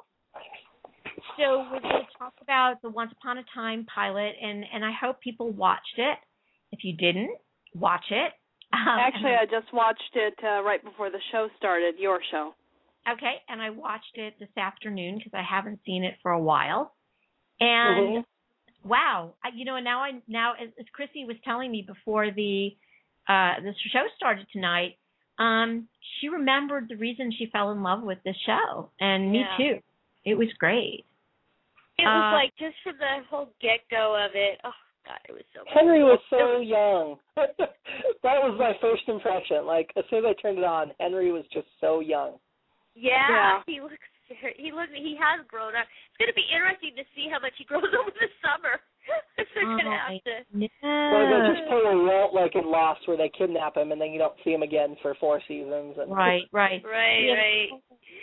[1.38, 4.92] So we're going to talk about the Once Upon a Time pilot, and and I
[5.00, 6.18] hope people watched it.
[6.72, 7.32] If you didn't,
[7.76, 8.32] watch it.
[8.74, 11.94] Um, Actually, I just watched it uh, right before the show started.
[12.00, 12.56] Your show.
[13.08, 16.96] Okay, and I watched it this afternoon because I haven't seen it for a while.
[17.60, 18.90] And Mm-hmm.
[18.90, 22.32] wow, I, you know, and now I now as, as Chrissy was telling me before
[22.32, 22.72] the
[23.28, 24.98] uh the show started tonight,
[25.40, 25.88] um,
[26.20, 29.58] she remembered the reason she fell in love with this show, and me Yeah.
[29.58, 29.80] too.
[30.26, 31.06] It was great.
[31.98, 34.60] It was Uh, like just from the whole get go of it.
[34.64, 34.72] Oh
[35.06, 35.64] God, it was so.
[35.68, 37.20] Henry was so young.
[37.36, 39.66] that was my first impression.
[39.66, 42.40] Like as soon as I turned it on, Henry was just so young.
[42.96, 43.64] Yeah, Yeah.
[43.66, 43.98] he looks.
[44.58, 44.92] He looks.
[44.96, 45.86] He has grown up.
[46.10, 48.80] It's going to be interesting to see how much he grows over the summer.
[49.38, 50.36] If They're going to Oh, have to.
[50.54, 54.12] Well, they just pull a Walt like in Lost, where they kidnap him and then
[54.12, 55.96] you don't see him again for four seasons.
[56.00, 56.82] And Right, right.
[56.86, 57.34] Right, Yeah.
[57.34, 57.70] right.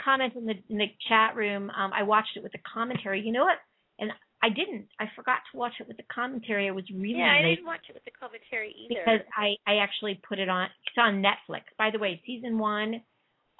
[0.04, 1.70] Comment in the in the chat room.
[1.70, 3.20] Um, I watched it with the commentary.
[3.20, 3.58] You know what?
[3.98, 4.10] And
[4.42, 4.88] I didn't.
[4.98, 6.68] I forgot to watch it with the commentary.
[6.68, 9.00] I was really Yeah, I didn't watch it with the commentary either.
[9.04, 10.68] because I I actually put it on.
[10.86, 11.62] It's on Netflix.
[11.76, 13.02] By the way, season one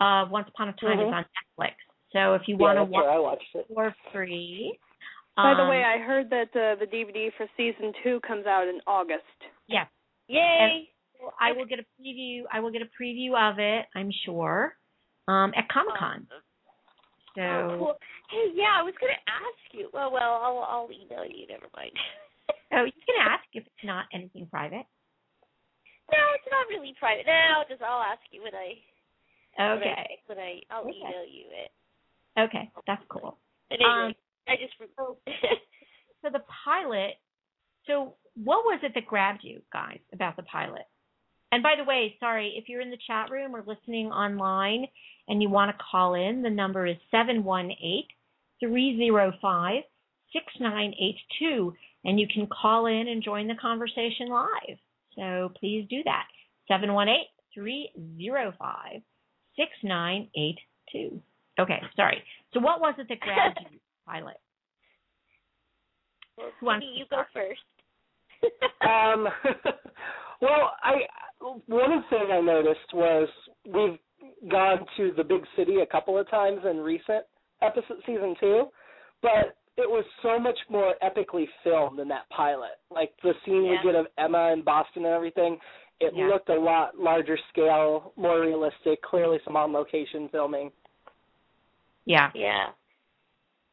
[0.00, 1.08] of Once Upon a Time Mhm.
[1.08, 1.74] is on Netflix.
[2.12, 3.66] So if you yeah, want to watch I watched it.
[3.68, 4.78] it for free.
[5.42, 8.68] By the um, way, I heard that uh, the DVD for season two comes out
[8.68, 9.24] in August.
[9.68, 9.86] yeah,
[10.28, 10.88] Yay!
[11.20, 12.42] Well, I will get a preview.
[12.52, 13.86] I will get a preview of it.
[13.94, 14.76] I'm sure.
[15.28, 16.26] Um, at Comic Con.
[17.36, 17.94] So Oh, cool.
[18.30, 19.88] Hey, yeah, I was going to ask you.
[19.92, 21.46] Well, well, I'll I'll email you.
[21.48, 21.92] Never mind.
[22.72, 24.86] oh, you can ask if it's not anything private.
[26.10, 27.26] no, it's not really private.
[27.26, 28.74] No, I'll just I'll ask you when I
[29.56, 30.18] when I, Okay.
[30.26, 30.98] when I I'll Okay.
[30.98, 31.70] email you it.
[32.38, 33.38] Okay, that's cool.
[33.68, 34.14] But anyway, Um,
[34.48, 34.74] I just
[36.22, 37.14] So the pilot.
[37.86, 40.82] So what was it that grabbed you guys about the pilot?
[41.52, 44.86] And by the way, sorry if you're in the chat room or listening online
[45.28, 48.06] and you want to call in, the number is seven one eight
[48.60, 49.82] three zero five
[50.32, 51.74] six nine eight two,
[52.04, 54.78] and you can call in and join the conversation live.
[55.16, 56.26] So please do that.
[56.68, 59.00] Seven one eight three zero five
[59.56, 60.58] six nine eight
[60.92, 61.20] two.
[61.58, 62.22] Okay, sorry.
[62.54, 64.36] So what was it that grabbed you, pilot?
[66.36, 67.60] well, Who wants to you go first.
[68.82, 69.28] um,
[70.40, 71.02] well, I
[71.66, 73.28] one thing I noticed was
[73.66, 73.98] we've
[74.50, 77.24] gone to the big city a couple of times in recent
[77.62, 78.64] episode season two,
[79.22, 82.78] but it was so much more epically filmed in that pilot.
[82.90, 83.70] Like the scene Yeah.
[83.70, 85.58] we get of Emma in Boston and everything,
[86.00, 86.26] it Yeah.
[86.28, 89.00] looked a lot larger scale, more realistic.
[89.02, 90.72] Clearly, some on location filming.
[92.06, 92.30] Yeah.
[92.34, 92.72] Yeah.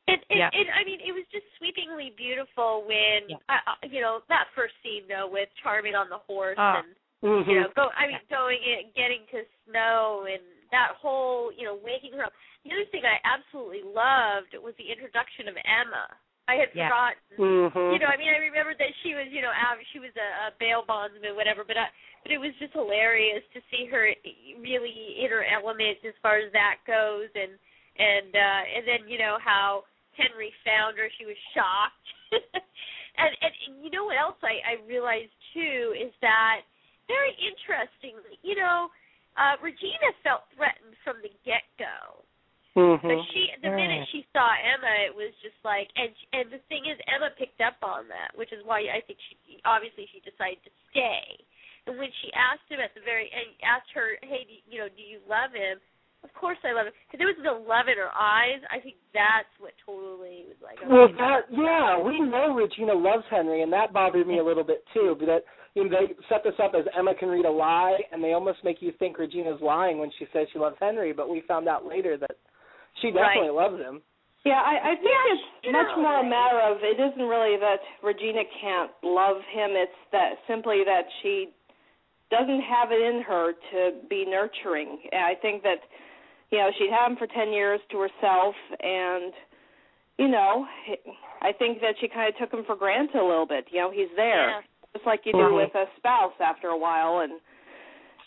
[0.08, 0.50] And, and, Yeah.
[0.54, 3.38] and I mean, it was just sweepingly beautiful when, Yeah.
[3.50, 6.80] uh, uh, you know, that first scene though with Charming on the horse Ah.
[6.80, 7.50] and Mm-hmm.
[7.50, 7.89] you know, go.
[7.98, 10.38] I mean, going in, getting to snow and
[10.70, 12.34] that whole, you know, waking her up.
[12.62, 16.06] The other thing I absolutely loved was the introduction of Emma.
[16.48, 16.88] I had Yeah.
[16.93, 17.74] forgotten.
[17.74, 19.52] hmm You know, I mean, I remember that she was, you know,
[19.91, 21.63] she was a, a bail bondsman, whatever.
[21.65, 21.89] But I,
[22.22, 24.13] but it was just hilarious to see her
[24.62, 27.58] really in her element as far as that goes, and
[27.98, 31.08] and uh, and then you know how Henry found her.
[31.16, 32.08] She was shocked.
[33.22, 36.66] and, and and you know what else I I realized too is that
[37.08, 38.90] very interestingly, you know,
[39.38, 42.26] uh Regina felt threatened from the get go.
[42.76, 46.62] hmm But she, the minute she saw Emma, it was just like, and and the
[46.68, 50.20] thing is, Emma picked up on that, which is why I think she obviously she
[50.22, 51.42] decided to stay.
[51.88, 54.92] And when she asked him at the very end, asked her, "Hey, do, you know,
[54.92, 55.80] do you love him?"
[56.24, 58.62] Of course I love him, because there was the love in her eyes.
[58.70, 60.78] I think that's what totally was like.
[60.86, 64.84] Well, that yeah, we know Regina loves Henry, and that bothered me a little bit
[64.94, 65.16] too.
[65.18, 68.24] But that you know they set this up as Emma can read a lie, and
[68.24, 71.14] they almost make you think Regina's lying when she says she loves Henry.
[71.14, 72.38] But we found out later that
[73.02, 74.02] she definitely loves him.
[74.46, 77.28] Yeah, I, I think Yeah, it's you much know, more a matter of it isn't
[77.28, 79.76] really that Regina can't love him.
[79.76, 81.52] It's that simply that she
[82.32, 85.00] doesn't have it in her to be nurturing.
[85.12, 85.80] And I think that
[86.52, 89.34] you know she'd had him for ten years to herself, and
[90.18, 90.66] you know
[91.42, 93.68] I think that she kind of took him for granted a little bit.
[93.72, 94.62] You know, he's there, Yeah.
[94.94, 97.20] just like you do with a spouse after a while.
[97.20, 97.34] And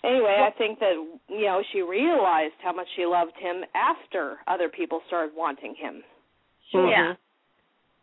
[0.05, 0.95] anyway, I think that
[1.29, 6.05] you know she realized how much she loved him after other people started wanting him.
[6.73, 6.91] Mhm.
[6.91, 7.15] Yeah.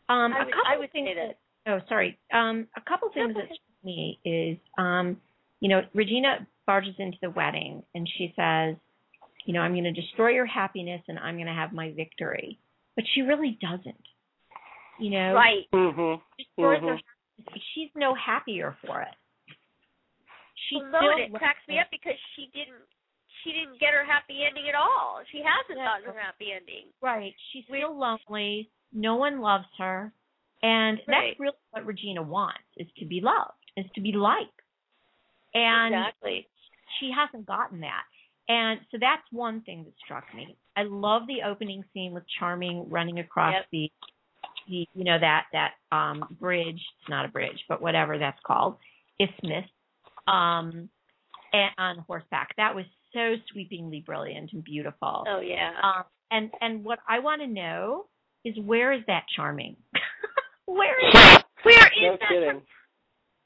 [0.09, 2.17] Um, I a would- couple I would of things say that- Oh, sorry.
[2.31, 5.19] Um, a couple things that struck me is, um,
[5.59, 8.77] you know, Regina barges into the wedding and she says,
[9.47, 12.59] you know, I'm going to destroy your happiness and I'm going to have my victory,
[12.95, 14.05] but she really doesn't.
[14.99, 15.65] You know, Right.
[15.71, 16.21] Mhm.
[16.37, 17.01] destroys her Mhm.
[17.39, 17.63] happiness.
[17.73, 19.15] She's no happier for it.
[20.67, 22.83] She Well, still it loves cracks me up because she didn't.
[23.43, 25.23] she didn't get her happy ending at all.
[25.31, 25.85] She hasn't Yeah.
[25.85, 26.91] gotten her happy ending.
[26.99, 27.33] Right.
[27.51, 28.69] She's We- still lonely.
[28.91, 30.11] No one loves her.
[30.63, 31.29] And Right.
[31.29, 34.59] that's really what Regina wants is to be loved, is to be liked.
[35.53, 36.49] And exactly.
[36.99, 38.03] she hasn't gotten that.
[38.49, 40.55] And so that's one thing that struck me.
[40.75, 43.65] I love the opening scene with Charming running across Yep.
[43.71, 43.91] the
[44.69, 48.77] the you know that that um bridge, it's not a bridge, but whatever that's called,
[49.19, 49.65] isthmus
[50.27, 50.89] um
[51.53, 52.53] and on horseback.
[52.57, 55.25] That was so sweepingly brilliant and beautiful.
[55.27, 55.71] Oh yeah.
[55.81, 58.05] Um, and and what I want to know
[58.45, 59.75] is where is that charming?
[60.65, 61.13] where is
[61.63, 62.29] Where is No that?
[62.29, 62.61] kidding.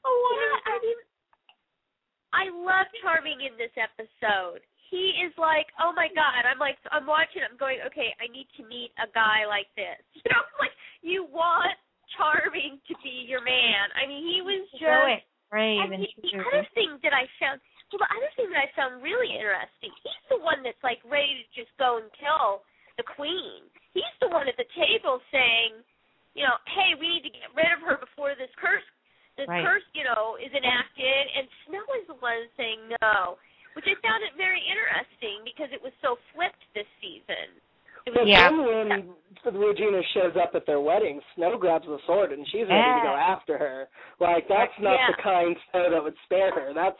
[0.04, 0.96] oh, what Yeah, is I mean,
[2.32, 4.60] I love Charming in this episode.
[4.92, 6.44] He is like, oh my god!
[6.44, 7.40] I'm like, I'm watching.
[7.40, 8.12] I'm going, okay.
[8.20, 9.96] I need to meet a guy like this.
[10.20, 11.74] You know, like you want
[12.12, 13.88] Charming to be your man.
[13.96, 15.24] I mean, he was just.
[15.48, 17.60] Brave, And and he, the other thing that I found,
[17.92, 21.44] well, the other thing that I found really interesting, he's the one that's like ready
[21.44, 22.64] to just go and kill
[22.96, 23.68] the queen.
[23.92, 25.80] He's the one at the table saying,
[26.32, 28.84] you know, hey, we need to get rid of her before this curse,
[29.36, 29.60] this Right.
[29.64, 31.24] curse, you know, is enacted.
[31.36, 33.36] And Snow is the one saying no,
[33.76, 37.60] which I found it very interesting because it was so flipped this season.
[38.04, 38.48] It was But Yeah.
[38.50, 43.00] then when Regina shows up at their wedding, Snow grabs the sword and she's ready
[43.00, 43.88] to go after her.
[44.20, 45.06] Like that's not Yeah.
[45.16, 46.72] the kind Snow that would spare her.
[46.72, 46.98] That's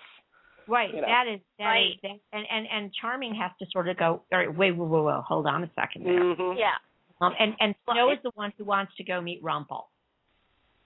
[0.66, 0.92] Right.
[0.94, 1.06] you know.
[1.08, 1.90] That is that Right.
[1.94, 4.22] is that, and and and charming has to sort of go.
[4.32, 6.20] All right, wait, whoa, whoa, whoa, hold on a second there.
[6.20, 6.58] mhm.
[6.58, 6.76] yeah,
[7.20, 9.86] Um, and and Well, Snow it- is the one who wants to go meet Rumpel.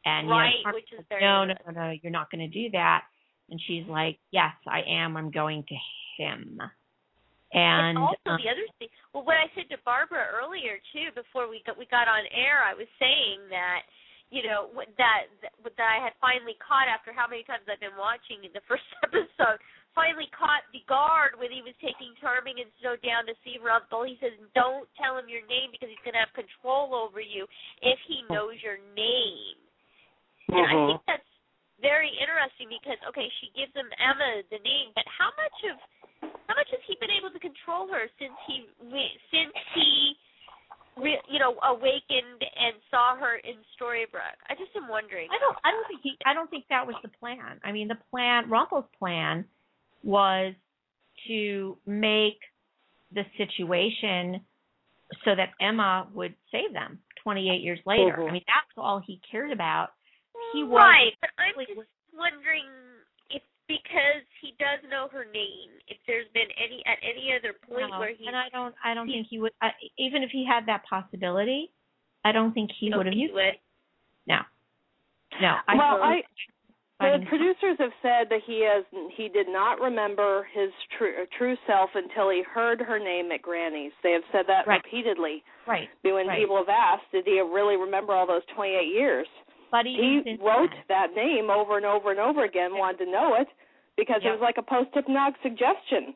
[0.05, 2.41] And you know, right, Charming which is very no, no, no, no, you're not going
[2.41, 3.05] to do that.
[3.51, 5.17] And she's like, yes, I am.
[5.17, 5.77] I'm going to
[6.17, 6.61] him.
[7.55, 11.15] And and also um, the other thing, well, what I said to Barbara earlier too,
[11.15, 13.87] before we got we got on air, I was saying that
[14.35, 18.43] you know that that, I had finally caught after how many times I've been watching
[18.51, 19.63] the first episode.
[19.95, 24.05] Finally caught the guard when he was taking Charming and Snow down to see Rumpel.
[24.05, 27.47] He says, "Don't tell him your name because he's going to have control over you
[27.81, 29.57] if he knows your name."
[30.51, 30.87] And I Mhm.
[30.91, 31.33] think that's
[31.81, 35.79] very interesting because okay, she gives him Emma the name, but how much of
[36.23, 38.67] how much has he been able to control her since he
[39.31, 40.15] since he
[40.97, 44.41] re, you know awakened and saw her in Storybrooke?
[44.49, 45.29] I just am wondering.
[45.31, 47.61] I don't I don't think he I don't think that was the plan.
[47.65, 49.45] I mean the plan Rumpel's plan
[50.03, 50.55] was
[51.29, 52.39] to make
[53.13, 54.41] the situation
[55.25, 58.17] so that Emma would save them 28 years later.
[58.19, 58.29] Mhm.
[58.29, 59.91] I mean that's all he cared about.
[60.53, 62.96] He was right, but I'm just wondering if
[63.69, 67.99] because he does know her name, if there's been any at any other point no,
[67.99, 70.45] where he and I don't I don't he- think he would I, even if he
[70.47, 71.71] had that possibility,
[72.25, 73.45] I don't think he would have used would.
[73.45, 73.61] it.
[74.27, 74.39] No.
[75.41, 75.57] No.
[75.69, 76.23] I well, I
[76.99, 78.83] the producers have said that he has
[79.17, 83.43] he did not remember his true uh, true self until he heard her name at
[83.43, 83.93] Granny's.
[84.03, 84.81] They have said that Right.
[84.83, 85.43] repeatedly.
[85.67, 85.89] right.
[86.03, 86.41] When Right.
[86.41, 89.27] people have asked, did he really remember all those 28 years?
[89.71, 93.35] But He wrote then- that name over and over and over again, wanted to know
[93.35, 93.49] it
[93.97, 94.31] because Yeah.
[94.31, 96.15] it was like a post hypnotic suggestion.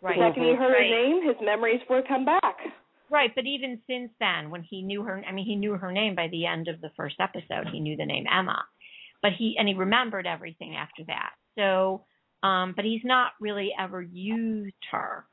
[0.00, 0.18] right.
[0.18, 0.90] The second he heard Right.
[0.90, 2.60] her name, his memories would come back.
[3.08, 6.14] Right, but even since then, when he knew her, I mean, he knew her name
[6.14, 7.68] by the end of the first episode.
[7.68, 8.66] He knew the name Emma,
[9.22, 11.32] but he and he remembered everything after that.
[11.54, 12.04] So,
[12.42, 15.24] um, but he's not really ever used her,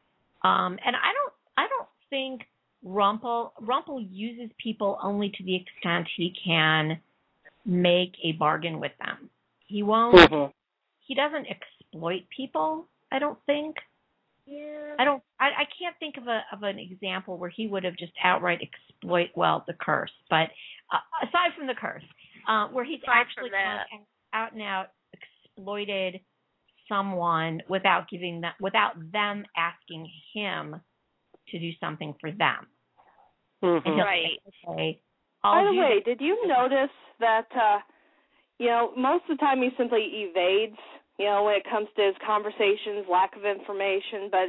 [0.43, 2.47] um, and I don't, I don't think
[2.83, 7.01] Rumple Rumple uses people only to the extent he can
[7.65, 9.29] make a bargain with them.
[9.65, 10.15] He won't.
[10.15, 10.53] Mhm.
[10.99, 12.87] He doesn't exploit people.
[13.11, 13.77] I don't think.
[14.45, 14.95] Yeah.
[14.99, 15.23] I don't.
[15.39, 18.59] I, I can't think of a of an example where he would have just outright
[18.61, 20.11] exploit well the curse.
[20.29, 20.49] But
[20.91, 22.03] uh, aside from the curse,
[22.47, 23.85] uh, where he's Aside actually from that.
[23.91, 26.21] gone out and out exploited
[26.89, 30.81] someone without giving them without them asking him
[31.49, 32.67] to do something for them.
[33.61, 33.95] And Mhm.
[33.95, 34.41] he'll Right.
[34.43, 35.10] say, okay, I'll
[35.43, 37.79] By the do way, did you notice that uh
[38.57, 40.77] you know, most of the time he simply evades,
[41.17, 44.45] you know, when it comes to his conversations, lack of information, but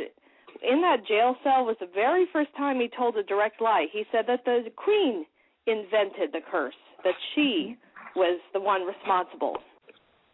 [0.60, 3.86] in that jail cell was the very first time he told a direct lie.
[3.90, 5.24] He said that the queen
[5.66, 7.76] invented the curse, that she
[8.14, 9.56] was the one responsible.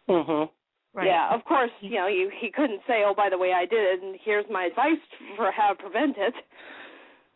[0.09, 0.49] Mhm.
[0.93, 1.07] Right.
[1.07, 3.79] Yeah, of course, you know, you, he couldn't say, "Oh, by the way, I did
[3.79, 4.99] it, and here's my advice
[5.37, 6.33] for how to prevent it."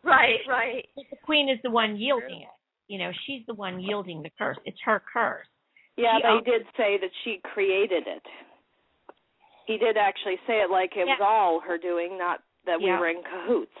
[0.02, 0.86] Right, right.
[0.94, 2.48] But the queen is the one yielding it.
[2.88, 4.58] You know, she's the one yielding the curse.
[4.64, 5.46] It's her curse.
[5.96, 8.22] Yeah, She but he owns- did say that she created it.
[9.66, 13.08] He did actually say it like it was all her doing, not that we were
[13.08, 13.72] in cahoots.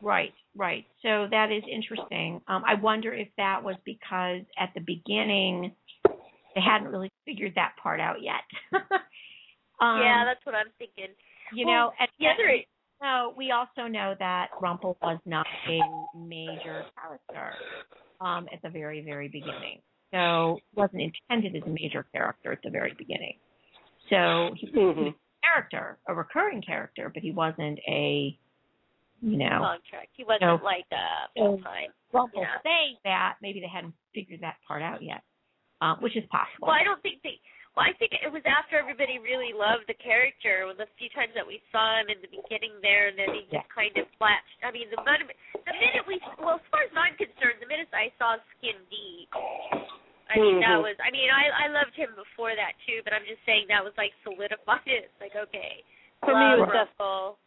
[0.00, 0.84] Right, right.
[1.02, 2.40] So that is interesting.
[2.48, 5.72] Um, I wonder if that was because at the beginning
[6.04, 8.42] they hadn't really figured that part out yet.
[9.80, 11.14] um, yeah, that's what I'm thinking.
[11.52, 12.64] you well, know, and, the other-
[13.00, 15.78] know we also know that Rumpel was not a
[16.18, 17.54] major character
[18.22, 19.80] um, at the very very beginning.
[20.12, 23.38] So wasn't intended as a major character at the very beginning.
[24.10, 24.72] So he, Mhm.
[24.72, 28.36] he was a character, a recurring character, but he wasn't a
[29.22, 30.08] you know Contract.
[30.16, 30.60] He wasn't No.
[30.62, 31.92] like uh So- full time.
[32.12, 32.60] Rumpel Yeah.
[32.62, 35.22] saying that maybe they hadn't figured that part out yet,
[35.80, 36.66] uh, which is possible.
[36.68, 37.40] Well, I don't think they.
[37.72, 40.68] Well, I think it was after everybody really loved the character.
[40.76, 43.64] The few times that we saw him in the beginning there, and then he just
[43.64, 43.72] Yeah.
[43.72, 44.60] kind of flashed.
[44.62, 45.32] I mean, the minute,
[45.64, 49.32] the minute we, well, as far as I'm concerned, the minute I saw Skin Deep,
[50.28, 50.82] I mean, that Mhm.
[50.82, 50.96] was.
[51.00, 53.96] I mean, I I loved him before that too, but I'm just saying that was
[53.96, 54.80] like solidified.
[55.08, 55.82] It's like okay,
[56.20, 57.38] For me, it was just Russell.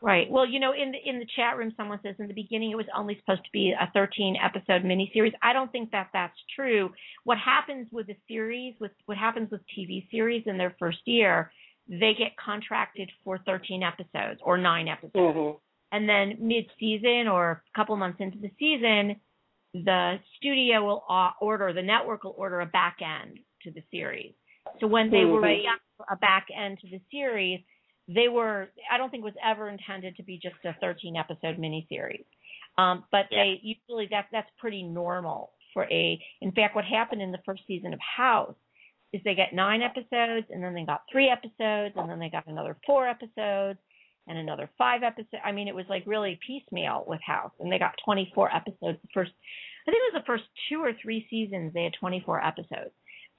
[0.00, 0.30] Right.
[0.30, 2.76] Well, you know, in the in the chat room, someone says in the beginning it
[2.76, 5.32] was only supposed to be a 13 episode miniseries.
[5.42, 6.92] I don't think that that's true.
[7.24, 11.50] What happens with a series, with what happens with TV series in their first year,
[11.88, 15.60] they get contracted for 13 episodes or nine episodes, Mhm.
[15.90, 19.20] and then mid season or a couple months into the season,
[19.74, 21.04] the studio will
[21.40, 24.34] order, the network will order a back end to the series.
[24.78, 25.64] So when they were Mhm.
[25.64, 27.64] got a back end to the series,
[28.08, 31.58] they were I don't think it was ever intended to be just a 13 episode
[31.58, 32.24] miniseries.
[32.78, 33.44] Um, but Yeah.
[33.44, 36.20] they usually that's that's pretty normal for a.
[36.40, 38.54] In fact, what happened in the first season of House
[39.12, 42.46] is they got nine episodes, and then they got three episodes, and then they got
[42.46, 43.78] another four episodes,
[44.26, 45.42] and another five episodes.
[45.44, 48.98] I mean, it was like really piecemeal with House, and they got 24 episodes.
[49.02, 49.32] The first,
[49.86, 52.92] I think it was the first two or three seasons they had 24 episodes.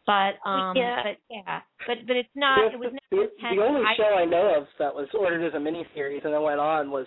[0.10, 1.03] But um, Yeah.
[1.03, 2.74] but yeah, but but it's not.
[2.74, 3.60] It was the, never the, intended.
[3.60, 6.41] the only I- show I know of that was ordered as a miniseries and then
[6.41, 7.05] went on was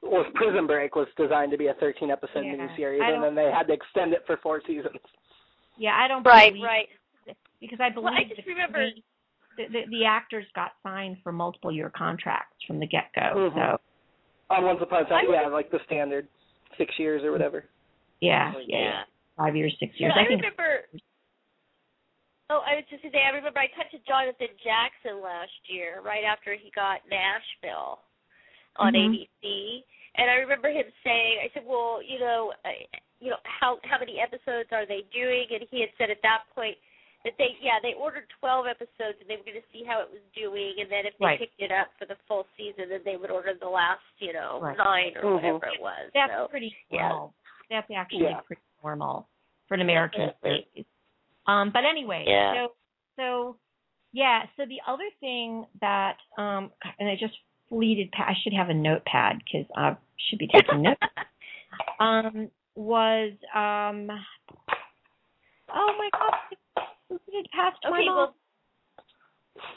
[0.00, 3.34] was Prison Break was designed to be a 13 episode Yeah, miniseries I and then
[3.34, 4.94] they had to extend it for four seasons.
[5.76, 6.88] Yeah, I don't Right, believe right.
[7.60, 8.90] because I believe Well, I just the, remember-
[9.56, 13.50] the, the the actors got signed for multiple year contracts from the get go.
[13.50, 13.54] Mhm.
[13.54, 13.80] So
[14.54, 16.28] On Once Upon a Time, I yeah, like the standard
[16.78, 17.64] six years or whatever.
[18.20, 19.02] yeah, Oh, yeah, yeah.
[19.36, 20.12] five years, six years.
[20.14, 20.84] But I, I think remember.
[22.48, 25.98] Oh, I was just gonna say, I remember I talked to Jonathan Jackson last year,
[26.04, 27.98] right after he got Nashville
[28.76, 29.26] on Mhm.
[29.42, 29.84] ABC,
[30.14, 32.72] and I remember him saying, I said, "Well, you know, uh,
[33.18, 36.44] you know, how how many episodes are they doing?" And he had said at that
[36.54, 36.78] point
[37.24, 40.10] that they, yeah, they ordered 12 episodes, and they were going to see how it
[40.12, 41.38] was doing, and then if they Right.
[41.40, 44.60] picked it up for the full season, then they would order the last, you know,
[44.60, 44.76] Right.
[44.76, 45.34] nine or Mhm.
[45.34, 46.10] whatever it was.
[46.14, 47.26] that's so, pretty yeah.
[47.68, 48.40] That's actually Yeah.
[48.42, 49.28] pretty normal
[49.66, 50.68] for an American Definitely.
[50.74, 50.86] series.
[51.46, 52.54] Um, but anyway, Yeah.
[52.54, 52.72] so
[53.16, 53.56] so
[54.12, 54.42] yeah.
[54.56, 57.34] So the other thing that um, and I just
[57.68, 58.10] fleeted.
[58.12, 59.96] Pa- I should have a notepad because I
[60.28, 61.00] should be taking notes.
[62.00, 64.08] um, was um,
[65.74, 66.34] oh my god,
[67.32, 68.16] it passed my Okay, mind.
[68.16, 68.34] well,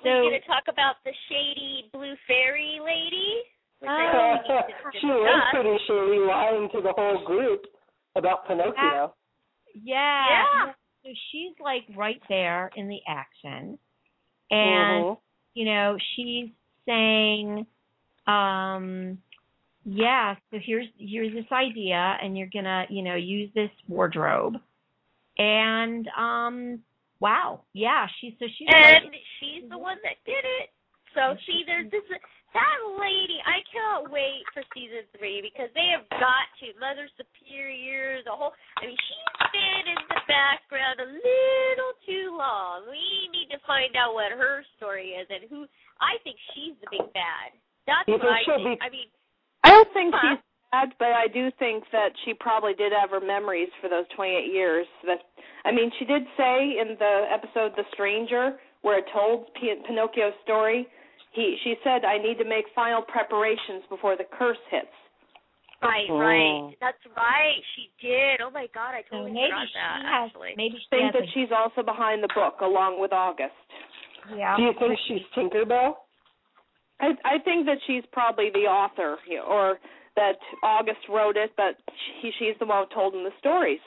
[0.03, 3.41] So- we're going to talk about the shady blue fairy lady.
[3.79, 4.35] which Oh.
[4.45, 5.51] think we she was discuss.
[5.53, 7.61] pretty shady, lying to the whole group
[8.15, 9.13] about Pinocchio.
[9.73, 10.25] Yeah.
[10.29, 10.73] Yeah.
[11.09, 13.79] So she's like right there in the action.
[14.51, 15.17] And Mhm.
[15.55, 16.51] you know, she's
[16.85, 17.65] saying,
[18.27, 19.21] um,
[19.85, 24.61] yeah, so here's here's this idea and you're gonna, you know, use this wardrobe.
[25.39, 26.83] And um
[27.19, 30.69] wow, yeah, she's so she's And she's the one that did it.
[31.15, 32.03] So see, there's this
[32.53, 33.37] that lady.
[33.45, 38.53] I cannot wait for season three because they have got to Mother Superior, the whole.
[38.81, 42.89] I mean, she's been in the background a little too long.
[42.89, 45.65] We need to find out what her story is and who.
[46.01, 47.53] I think she's the big bad.
[47.85, 48.79] That's You what I think.
[48.79, 49.09] be- I mean,
[49.63, 50.35] I don't think Huh?
[50.37, 54.07] she's bad, but I do think that she probably did have her memories for those
[54.15, 54.87] 28 years.
[55.05, 55.21] That
[55.65, 60.33] I mean, she did say in the episode "The Stranger," where it told P- Pinocchio's
[60.43, 60.87] story,
[61.31, 64.87] he she said, "I need to make final preparations before the curse hits."
[65.81, 66.19] right, Oh.
[66.19, 66.75] right.
[66.81, 67.55] That's right.
[67.75, 68.41] She did.
[68.41, 70.01] Oh my God, I totally maybe forgot she that.
[70.03, 70.53] has actually.
[70.57, 73.55] maybe she Think has that a, she's also behind the book, along with August.
[74.35, 74.57] yeah.
[74.57, 75.93] Do you think she's Tinkerbell?
[76.99, 79.17] I I think that she's probably the author,
[79.47, 79.79] or
[80.15, 81.77] that August wrote it, but
[82.21, 83.79] she she's the one who told him the stories.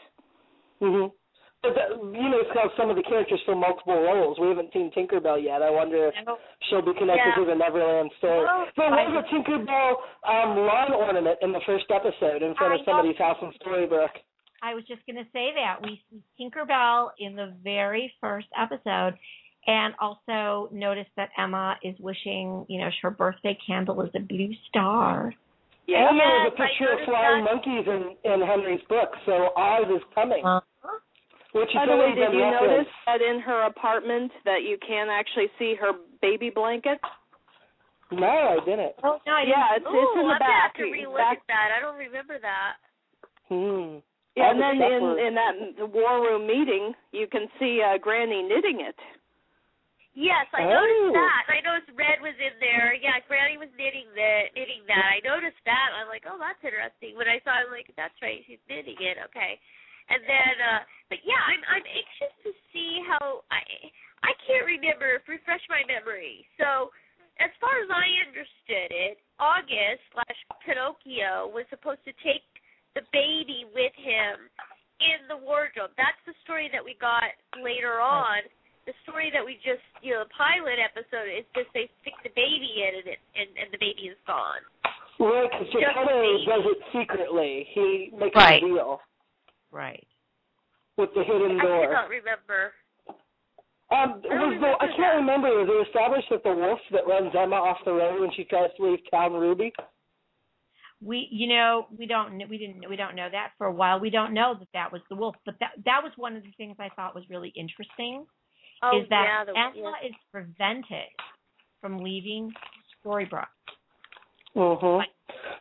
[0.81, 1.22] hmm But that,
[1.65, 4.39] you know, it's got some of the characters fill multiple roles.
[4.41, 5.63] We haven't seen Tinkerbell yet.
[5.63, 6.15] I wonder if
[6.69, 7.35] she'll be connected Yeah.
[7.37, 8.45] to the Neverland story.
[8.45, 9.93] Well, there I- was a Tinkerbell
[10.27, 14.19] um, lawn ornament in the first episode in front I of somebody's house in Storybrooke.
[14.63, 19.15] I was just going to say that we see Tinkerbell in the very first episode,
[19.67, 24.53] and also notice that Emma is wishing, you know, her birthday candle is a blue
[24.69, 25.33] star.
[25.89, 26.09] Yeah.
[26.11, 27.55] and there was a picture of flying that.
[27.55, 30.45] monkeys in, in Henry's book, so Oz is coming.
[30.45, 30.61] Uh-huh.
[31.53, 32.89] Which By the way, did you referenced.
[32.89, 36.99] notice that in her apartment that you can actually see her baby blanket?
[38.11, 38.93] No, I didn't.
[39.05, 40.77] Oh no, I Yeah, it's, Ooh, it's in the I'm gonna back.
[40.77, 41.69] have to relook back at that.
[41.77, 42.77] I don't remember that.
[43.49, 44.01] Hmm.
[44.37, 47.97] yeah, and then in was- in that the war room meeting, you can see uh,
[47.99, 48.97] Granny knitting it.
[50.15, 50.77] Yes, I Oh.
[50.77, 51.43] noticed that.
[51.49, 52.93] I noticed Red was in there.
[52.93, 55.01] Yeah, Granny was knitting the knitting that.
[55.09, 55.89] I noticed that.
[55.97, 57.17] I'm like, oh, that's interesting.
[57.17, 59.17] When I saw, it, I'm like, that's right, she's knitting it.
[59.33, 59.57] Okay,
[60.13, 63.61] and then, uh but yeah, I'm I'm anxious to see how I
[64.23, 65.19] I can't remember.
[65.27, 66.47] Refresh my memory.
[66.61, 66.95] So,
[67.43, 72.47] as far as I understood it, August slash Pinocchio was supposed to take
[72.95, 74.47] the baby with him
[75.03, 75.91] in the wardrobe.
[75.99, 78.47] That's the story that we got later on
[78.87, 82.35] the story that we just you know the pilot episode is just they stick the
[82.35, 84.63] baby in and it and, and the baby is gone.
[85.21, 86.19] Right, because Just Geppetto
[86.51, 87.69] does it secretly.
[87.75, 88.63] He makes Right.
[88.63, 88.99] a deal
[89.73, 90.07] Right.
[90.97, 91.87] with the hidden I door.
[91.87, 92.73] cannot remember.
[93.91, 95.49] Um, I don't was the, I can't remember.
[95.49, 98.71] Was it established that the wolf that runs Emma off the road when she tries
[98.77, 99.73] to leave town Ruby?
[101.05, 103.99] We, you know, we don't, kn- we didn't, we don't know that for a while.
[103.99, 106.53] We don't know that that was the wolf, but that that was one of the
[106.57, 108.25] things I thought was really interesting.
[108.83, 110.09] Oh is that yeah, the, Emma yeah.
[110.09, 111.11] is prevented
[111.81, 112.53] from leaving
[113.05, 113.47] Storybrooke.
[114.57, 115.01] Mm-hmm.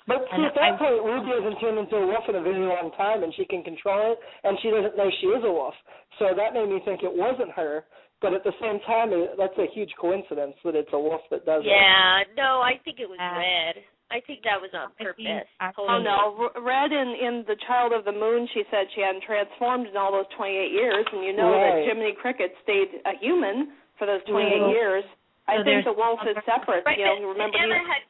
[0.08, 2.60] But see, at that I- point, Ruby hasn't turned into a wolf in a very
[2.66, 5.74] long time, and she can control it, and she doesn't know she is a wolf.
[6.20, 7.86] So that made me think it wasn't her.
[8.22, 11.46] But at the same time, it, that's a huge coincidence that it's a wolf that
[11.46, 11.70] does it.
[11.74, 13.82] Yeah, no, I think it was Uh, red.
[14.12, 15.48] I think that was on I think- purpose.
[15.62, 19.24] I- Oh no, Red in in the Child of the Moon, she said she hadn't
[19.24, 21.82] transformed in all those 28 years, and you know Right.
[21.82, 24.70] that Jiminy Cricket stayed a human for those 28 Mhm.
[24.72, 25.06] years.
[25.48, 26.86] I So think the wolf is separate.
[26.86, 28.04] Right, you know, but, remember but he, had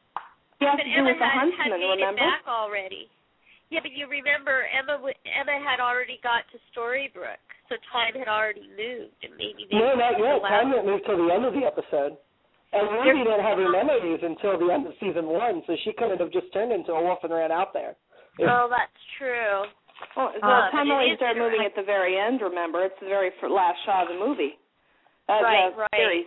[0.62, 1.70] he has but to do Emma with the had, huntsman.
[1.74, 2.22] had made remember?
[2.22, 3.10] it back already.
[3.74, 8.68] Yeah, but you remember Emma Emma had already got to Storybrooke, so time had already
[8.76, 10.38] moved, and maybe they No, not yet.
[10.38, 12.16] allowed- Time didn't move till the end of the episode.
[12.72, 16.20] And Ruby didn't have her memories until the end of season one, so she couldn't
[16.20, 17.96] have just turned into a wolf and ran out there.
[18.38, 19.64] If- Oh, that's true.
[20.16, 22.40] Well, the Uh, time but it only started moving at the very end.
[22.40, 24.58] Remember, it's the very last shot of the movie.
[25.28, 25.88] Uh, Right, the right.
[25.94, 26.26] Series.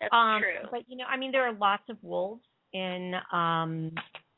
[0.00, 0.68] That's Um, true.
[0.70, 2.44] but you know, I mean, there are lots of wolves
[2.74, 3.92] in um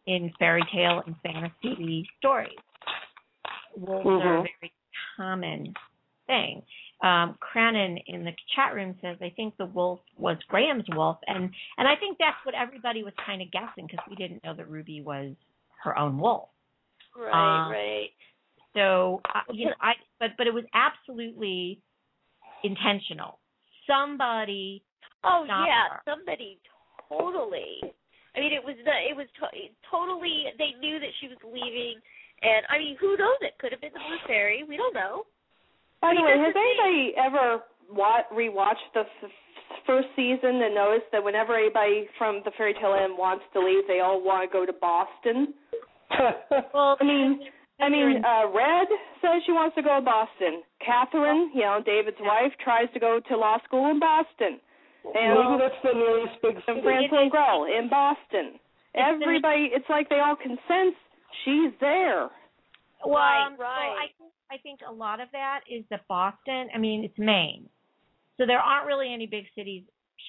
[0.06, 2.56] in fairy tale and fantasy stories.
[3.76, 4.48] Wolves are a Mhm.
[4.60, 4.72] very
[5.16, 5.74] common
[6.26, 6.62] thing.
[7.02, 11.52] Um, Crannon in the chat room says, "I think the wolf was Graham's wolf," and
[11.76, 14.68] and I think that's what everybody was kind of guessing because we didn't know that
[14.68, 15.34] Ruby was
[15.82, 16.48] her own wolf.
[17.14, 18.10] Right, uh, right.
[18.74, 21.80] So uh, you know, I but but it was absolutely
[22.62, 23.40] intentional.
[23.86, 24.82] Somebody
[25.24, 26.02] Oh yeah, her.
[26.08, 26.60] somebody
[27.08, 27.80] totally.
[28.36, 29.48] I mean, it was the it was to,
[29.90, 30.52] totally.
[30.60, 31.96] They knew that she was leaving,
[32.44, 33.40] and I mean, who knows?
[33.40, 34.62] It could have been the Blue Fairy.
[34.68, 35.24] We don't know.
[36.04, 36.76] By the I mean, way, has the thing.
[36.76, 37.46] anybody ever
[37.88, 39.32] wa- rewatched the f-
[39.88, 43.88] first season and noticed that whenever anybody from the Fairy Tale Inn wants to leave,
[43.88, 45.54] they all want to go to Boston?
[46.74, 47.40] well, I mean,
[47.80, 48.88] I mean, uh, Red
[49.20, 50.62] says she wants to go to Boston.
[50.84, 54.60] Catherine, you know, David's wife, tries to go to law school in Boston.
[55.14, 56.82] Maybe that's the nearest big and city.
[56.82, 58.58] Franklin Grell in Boston.
[58.94, 60.96] Everybody, it's like they all can sense
[61.44, 62.30] she's there.
[63.04, 63.96] Well, Right, um, so right.
[63.98, 66.68] I think I think a lot of that is that Boston.
[66.74, 67.68] I mean, it's Maine,
[68.38, 69.82] so there aren't really any big cities,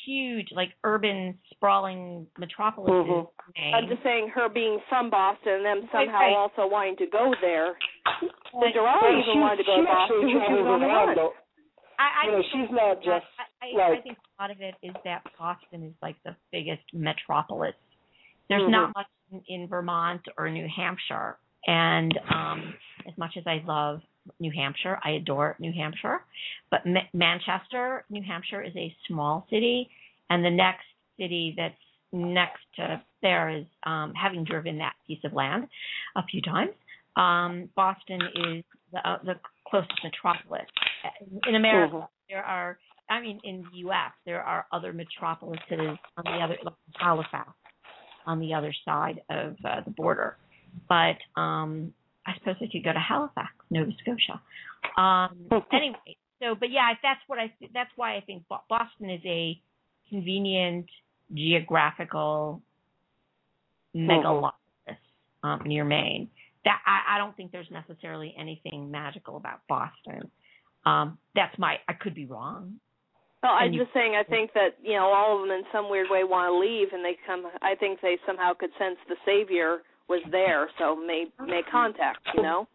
[0.05, 3.07] huge like urban sprawling metropolises.
[3.07, 3.27] Mhm.
[3.55, 3.73] Maine.
[3.75, 6.35] I'm just saying her being from Boston and them somehow right.
[6.35, 7.77] also wanting to go there.
[8.19, 11.33] But- The Gerard Well, even she, wanted to go to Boston she travels around, though.
[11.99, 14.61] I, I You know, she's not just I, I, like- I think a lot of
[14.61, 17.73] it is that Boston is like the biggest metropolis.
[18.49, 18.71] There's Mhm.
[18.71, 22.73] not much in, in Vermont or New Hampshire, and um,
[23.07, 24.01] as much as I love
[24.39, 26.21] New Hampshire, I adore New Hampshire,
[26.69, 29.89] but Ma- Manchester, New Hampshire, is a small city,
[30.29, 30.85] and the next
[31.17, 31.75] city that's
[32.13, 35.67] next to there is um, having driven that piece of land
[36.15, 36.71] a few times.
[37.15, 38.63] Um, Boston is
[38.93, 40.67] the, uh, the closest metropolis.
[41.47, 42.07] In America, Mhm.
[42.29, 42.77] there are,
[43.09, 47.49] I mean, in the U.S., there are other metropolises on the other, like Halifax,
[48.25, 50.37] on the other side of uh, the border.
[50.89, 51.93] But um,
[52.25, 54.41] I suppose I could go to Halifax, Nova Scotia.
[54.97, 57.53] Um, anyway, so but yeah, that's what I.
[57.73, 59.59] That's why I think Boston is a
[60.09, 60.87] convenient
[61.33, 62.61] geographical
[63.95, 64.51] megalopolis
[65.43, 66.29] um, near Maine.
[66.65, 70.29] That I, I don't think there's necessarily anything magical about Boston.
[70.85, 71.77] Um, that's my.
[71.87, 72.75] I could be wrong.
[73.43, 74.15] Well, I'm you- just saying.
[74.15, 76.93] I think that you know all of them in some weird way want to leave,
[76.93, 77.45] and they come.
[77.61, 81.71] I think they somehow could sense the savior was there, so may make mm-hmm.
[81.71, 82.19] contact.
[82.33, 82.67] You know,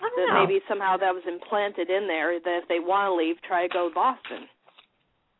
[0.00, 0.46] I don't that know.
[0.46, 2.38] maybe somehow that was implanted in there.
[2.38, 4.46] That if they want to leave, try to go to Boston.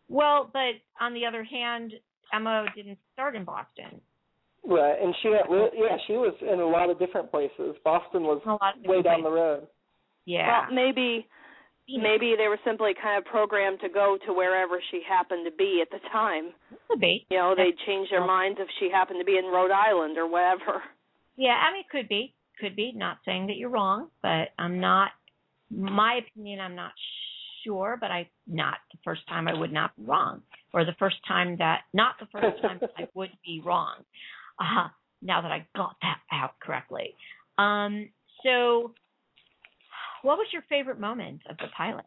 [0.09, 1.93] Well, but on the other hand,
[2.33, 4.01] Emma didn't start in Boston.
[4.67, 7.77] Right, and she had, yeah, she was in a lot of different places.
[7.83, 9.67] Boston was A lot way different down the road.
[10.27, 10.67] Yeah.
[10.67, 11.27] Well, maybe
[11.99, 15.82] maybe they were simply kind of programmed to go to wherever she happened to be
[15.82, 16.53] at the time.
[16.88, 17.26] Could be.
[17.30, 20.30] You know, they'd change their minds if she happened to be in Rhode Island or
[20.30, 20.82] wherever.
[21.36, 22.93] Yeah, I mean, it could be, could be.
[22.95, 25.11] Not saying that you're wrong, but I'm not.
[25.70, 26.93] My opinion, I'm not
[27.64, 30.43] sure, but I not the first time I would not be wrong,
[30.74, 33.95] or the first time that not the first time I would be wrong.
[34.59, 34.88] Uh,
[35.22, 37.14] now that I got that out correctly.
[37.59, 38.09] Um,
[38.45, 38.95] so,
[40.23, 42.05] what was your favorite moment of the pilot?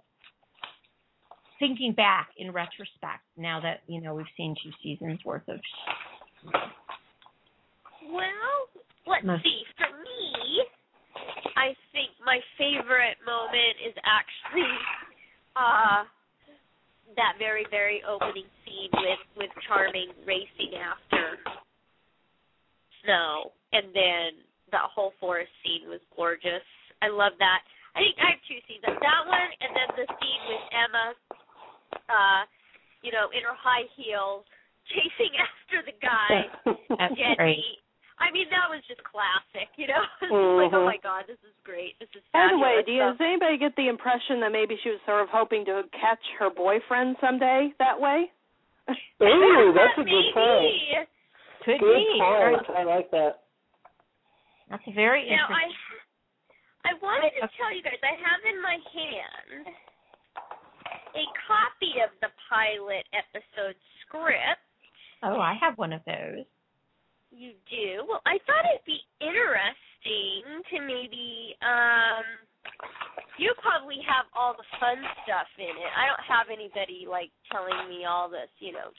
[1.59, 5.59] Thinking back in retrospect, now that you know we've seen two seasons worth of
[8.11, 8.57] Well,
[9.07, 9.61] let's Most- see.
[9.77, 10.65] For me,
[11.55, 14.67] I think my favorite moment is actually
[15.55, 16.03] uh
[17.15, 21.37] that very very opening scene with with Charming racing after
[23.05, 26.63] Snow, and then that whole forest scene was gorgeous.
[27.01, 27.59] I love that.
[27.93, 28.81] I think I have two scenes.
[28.85, 31.05] That one, and then the scene with Emma,
[32.09, 32.41] uh,
[33.05, 34.43] you know, in her high heels,
[34.91, 36.49] chasing after the guy.
[36.99, 37.37] That's Jenny.
[37.37, 37.77] great.
[38.21, 39.99] I mean, that was just classic, you know.
[40.23, 41.97] It's just like, oh my god, this is great.
[41.99, 42.85] This is By the way, fabulous.
[42.85, 45.83] do you, does anybody get the impression that maybe she was sort of hoping to
[45.91, 48.29] catch her boyfriend someday that way?
[49.23, 51.07] Ooh, that's a good point.
[51.65, 52.19] Could Good be.
[52.19, 52.63] point.
[52.75, 53.43] I like that.
[54.69, 55.73] That's a very Now, interesting.
[55.73, 56.12] I
[56.99, 59.75] wanted to tell you guys, I have in my hand
[61.15, 64.63] a copy of the pilot episode script.
[65.23, 66.43] Oh, I have one of those.
[67.31, 68.05] You do?
[68.07, 72.25] Well, I thought it'd be interesting to maybe um
[73.41, 75.91] you probably have all the fun stuff in it.
[75.97, 78.93] I don't have anybody like telling me all this, you know,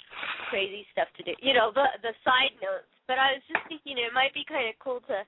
[0.50, 1.32] crazy stuff to do.
[1.38, 2.90] You know, the the side notes.
[3.06, 5.22] But I was just thinking it might be kind of cool to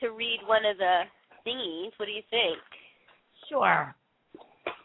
[0.00, 1.04] to read one of the
[1.46, 1.90] thingies.
[1.96, 2.58] What do you think?
[3.48, 3.94] Sure.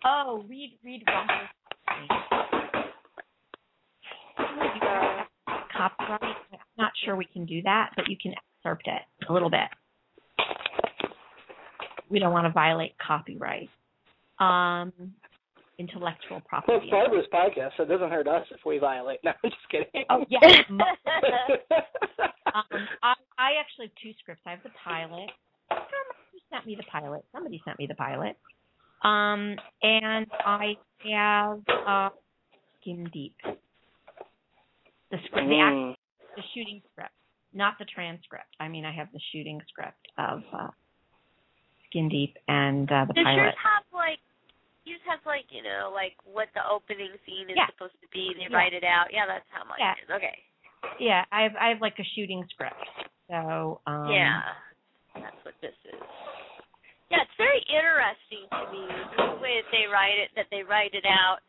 [0.06, 1.48] Oh, read read Rumpel.
[5.76, 6.22] Copyright.
[6.22, 8.34] I'm not sure we can do that, but you can
[8.64, 9.68] excerpt it a little bit.
[12.10, 13.70] We don't want to violate copyright.
[14.40, 14.92] Um,
[15.78, 16.74] intellectual property.
[16.74, 17.26] Well, It's property.
[17.26, 19.20] Barbara's podcast, so it doesn't hurt us if we violate.
[19.24, 20.06] No, I'm just kidding.
[20.10, 20.40] Oh yeah.
[22.54, 24.42] um, I, I actually have two scripts.
[24.46, 25.30] I have the pilot.
[25.72, 26.09] I don't remember who
[26.52, 27.24] sent me the pilot.
[27.32, 28.38] Somebody sent me the pilot.
[29.04, 30.76] Um, and I
[31.10, 32.10] have uh,
[32.82, 33.36] Skin Deep.
[35.12, 35.96] The script, the, act, Mm.
[36.36, 37.14] the shooting script,
[37.54, 38.54] not the transcript.
[38.60, 40.68] I mean, I have the shooting script of uh,
[41.90, 43.38] Skin Deep and uh, the Does pilot.
[43.42, 44.20] yours have like
[44.86, 47.66] yours has like, you know, like what the opening scene is Yeah.
[47.74, 48.56] supposed to be, they Yeah.
[48.56, 49.08] write it out.
[49.12, 49.94] Yeah, that's how mine Yeah.
[50.04, 50.10] is.
[50.12, 50.38] Okay.
[51.00, 52.76] Yeah, I have I have like a shooting script.
[53.30, 54.42] So um, yeah.
[55.16, 56.00] That's what this is.
[57.12, 58.86] Yeah, it's very interesting to me
[59.18, 61.42] the way that they write it, that they write it out,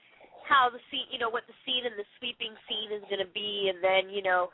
[0.48, 3.32] how the scene, you know, what the scene and the sweeping scene is going to
[3.32, 4.48] be, and then you know,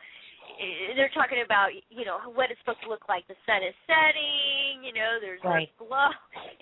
[0.58, 3.22] eh, they're talking about, you know, what it's supposed to look like.
[3.30, 5.70] The sun is setting, you know, there's Right.
[5.70, 6.10] a glow.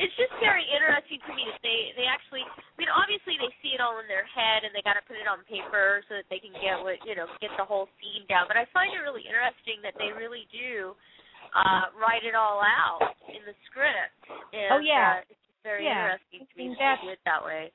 [0.00, 3.72] It's just very interesting to me that they they actually, I mean, obviously they see
[3.76, 6.28] it all in their head and they got to put it on paper so that
[6.28, 8.44] they can get what you know, get the whole scene down.
[8.48, 10.92] But I find it really interesting that they really do
[11.54, 14.14] uh write it all out in the script.
[14.52, 15.18] And, Oh, yeah.
[15.18, 16.14] uh, it's very Yeah.
[16.14, 17.72] interesting to me to do it that way.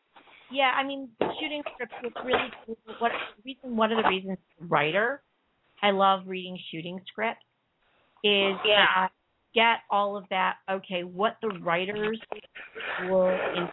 [0.52, 1.10] Yeah, I mean,
[1.40, 2.52] shooting scripts was really
[3.00, 3.12] what
[3.46, 3.76] reason.
[3.78, 5.22] One of the reasons, writer,
[5.82, 7.46] I love reading shooting scripts
[8.24, 8.86] is Yeah.
[8.86, 9.10] that I
[9.54, 10.58] get all of that.
[10.70, 12.20] Okay, what the writers
[13.08, 13.70] were in,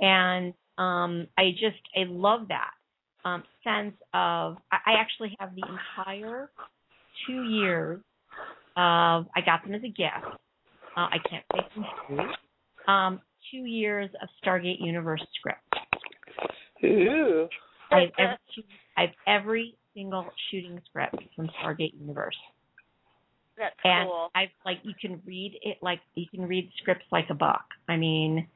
[0.00, 2.70] and um, I just I love that
[3.24, 4.58] um, sense of.
[4.70, 6.50] I, I actually have the entire
[7.26, 8.00] two years
[8.76, 9.26] of.
[9.34, 10.38] I got them as a gift.
[10.96, 12.92] Uh, I can't say from who.
[12.92, 13.20] Um,
[13.50, 15.60] two years of Stargate Universe script.
[16.84, 17.48] Ooh.
[17.90, 18.66] I have every,
[18.96, 22.36] I have every single shooting script from Stargate Universe,
[23.56, 24.30] That's and cool.
[24.34, 27.62] I've like you can read it like you can read scripts like a book.
[27.88, 28.46] I mean,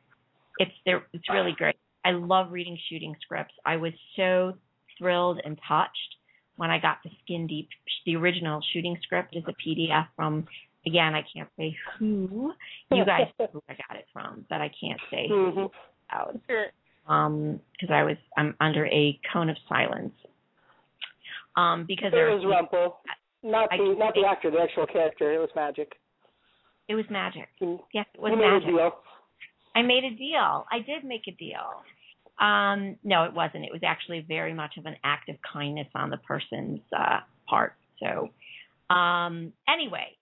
[0.59, 1.07] it's there.
[1.13, 1.77] It's really great.
[2.05, 3.55] I love reading shooting scripts.
[3.65, 4.55] I was so
[4.99, 6.17] thrilled and touched
[6.59, 7.69] when I got the Skin Deep.
[8.05, 10.47] The original shooting script is a PDF from.
[10.87, 12.53] Again, I can't say who.
[12.91, 15.71] You guys know who I got it from, but I can't say who Mhm.
[16.13, 16.39] out
[17.07, 20.15] um because I was I'm under a cone of silence.
[21.57, 22.95] Um because It there was Rumpel.
[23.43, 25.33] Not I the not the actor, the actual character.
[25.33, 25.93] It was magic.
[26.89, 27.49] it was magic.
[27.93, 28.69] Yes, it was you made a magic.
[28.69, 28.93] deal.
[29.75, 30.67] I made a deal.
[30.73, 31.83] I did make a deal.
[32.41, 33.65] Um, no, it wasn't.
[33.65, 37.75] It was actually very much of an act of kindness on the person's uh, part.
[38.01, 38.31] So,
[38.95, 40.17] um, anyway,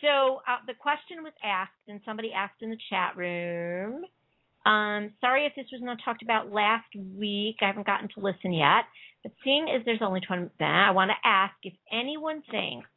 [0.00, 4.04] so uh, the question was asked, and somebody asked in the chat room.
[4.66, 7.56] Um, sorry if this was not talked about last week.
[7.62, 8.84] I haven't gotten to listen yet.
[9.22, 12.88] But seeing as there's only 20 minutes, I want to ask if anyone thinks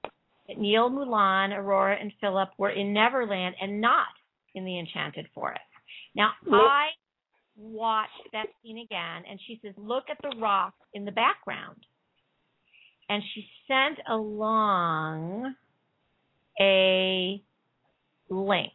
[0.47, 4.07] that Neal, Mulan, Aurora, and Philip were in Neverland and not
[4.55, 5.61] in the Enchanted Forest.
[6.15, 6.88] Now, I
[7.58, 11.78] watched that scene again, and she says, Look at the rock in the background.
[13.10, 15.56] And she sent along
[16.60, 17.41] a
[18.30, 18.72] link.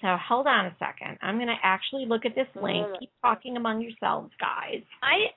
[0.00, 1.18] So hold on a second.
[1.22, 2.86] I'm going to actually look at this link.
[2.98, 4.82] Keep talking among yourselves, guys.
[4.98, 5.30] I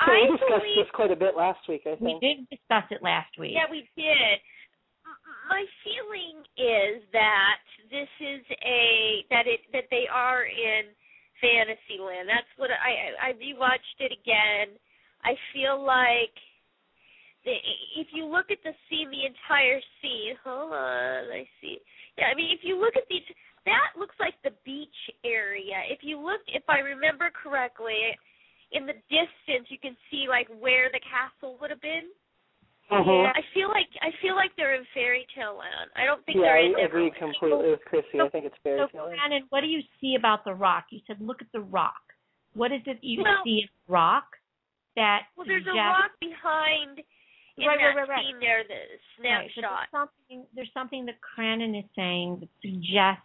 [0.00, 2.48] I, So we discussed believe this quite a bit last week, I think We did
[2.48, 3.52] discuss it last week.
[3.52, 4.40] Yeah, we did.
[5.48, 7.60] My feeling is that
[7.92, 10.88] this is a that it that they are in
[11.40, 12.28] Fantasyland.
[12.28, 14.76] That's what I I rewatched it again.
[15.24, 16.34] I feel like
[17.44, 17.54] the,
[17.98, 20.34] if you look at the scene, the entire scene.
[20.44, 21.78] Hold on, I see.
[22.16, 23.26] Yeah, I mean, if you look at these,
[23.66, 25.82] that looks like the beach area.
[25.90, 28.14] If you look, if I remember correctly,
[28.72, 32.12] in the distance you can see like where the castle would have been.
[32.90, 33.32] Mhm.
[33.36, 35.90] I feel like I feel like they're in fairy tale land.
[35.94, 37.36] I don't think Yeah, they're in I in agree Neverland.
[37.36, 38.20] completely with Chrissy.
[38.20, 39.06] I think it's fairy So, tale.
[39.08, 40.86] Brandon, what do you see about the rock?
[40.90, 42.00] You said, look at the rock.
[42.54, 44.38] What is it you Well- see in the rock
[44.96, 47.02] that Well, there's a rock behind
[47.58, 48.24] in Right, that right, right, right.
[48.26, 49.00] scene there, the Right, but
[49.52, 49.60] snapshot.
[49.80, 53.22] there's something there's something that Cranon is saying that suggests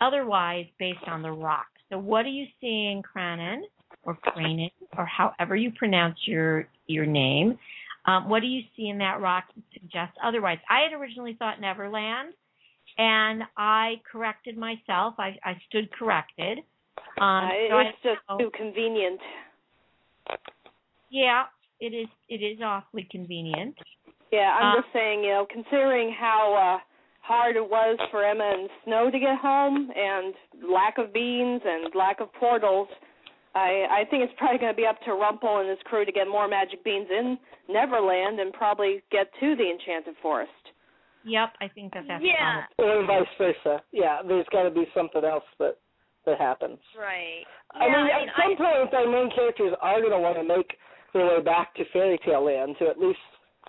[0.00, 1.66] otherwise based on the rock.
[1.88, 3.64] So what are you seeing, Cranon
[4.04, 7.58] or Cranon or however you pronounce your your name?
[8.06, 10.58] Um, what do you see in that rock that suggests otherwise?
[10.68, 12.34] I had originally thought Neverland,
[12.98, 15.14] and I corrected myself.
[15.18, 16.58] I, I stood corrected.
[17.20, 19.20] Um, so it's just too convenient.
[21.10, 21.44] yeah,
[21.80, 22.08] it is.
[22.28, 23.74] It is awfully convenient.
[24.32, 26.84] Yeah, I'm Uh, just saying, you know, considering how uh
[27.20, 30.34] hard it was for Emma and Snow to get home and
[30.70, 32.88] lack of beans and lack of portals,
[33.54, 36.12] I I think it's probably going to be up to Rumpel and his crew to
[36.12, 37.38] get more magic beans in
[37.68, 40.50] Neverland and probably get to the Enchanted Forest.
[41.24, 43.82] Yep, I think that that's Yeah, Or vice versa.
[43.92, 45.78] Yeah, there's got to be something else that
[46.26, 46.78] that happens.
[46.98, 47.44] right.
[47.72, 50.18] I Yeah, mean, I mean, at some I, point, our main characters are going to
[50.18, 50.76] want to make
[51.12, 53.18] their way back to fairy tale land to at least,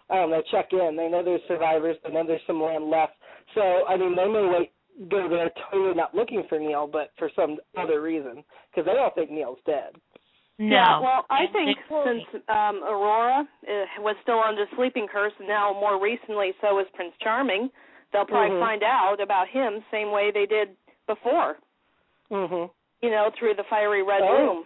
[0.10, 0.96] I don't know, check in.
[0.96, 1.98] They know there's survivors.
[2.04, 3.14] They know there's some land left.
[3.56, 4.72] So, I mean, they may wait,
[5.10, 9.14] go there totally not looking for Neal, but for some other reason, because they don't
[9.16, 9.92] think Neal's dead.
[10.58, 10.68] No.
[10.74, 15.34] Yeah, well, I I think think- since um Aurora uh, was still under sleeping curse,
[15.40, 17.70] and now more recently so is Prince Charming,
[18.14, 18.62] they'll probably Mhm.
[18.62, 20.78] find out about him same way they did
[21.08, 21.58] before.
[22.30, 22.66] hmm
[23.02, 24.66] You know, through the fiery red Oh, room.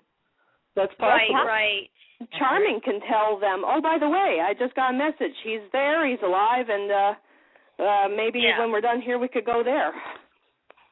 [0.76, 1.46] That's right, possible.
[1.48, 1.90] right.
[2.38, 5.36] Charming can tell them, "Oh, by the way, I just got a message.
[5.44, 6.06] He's there.
[6.06, 7.14] He's alive, and uh
[7.80, 8.60] uh maybe Yeah.
[8.60, 9.94] when we're done here, we could go there."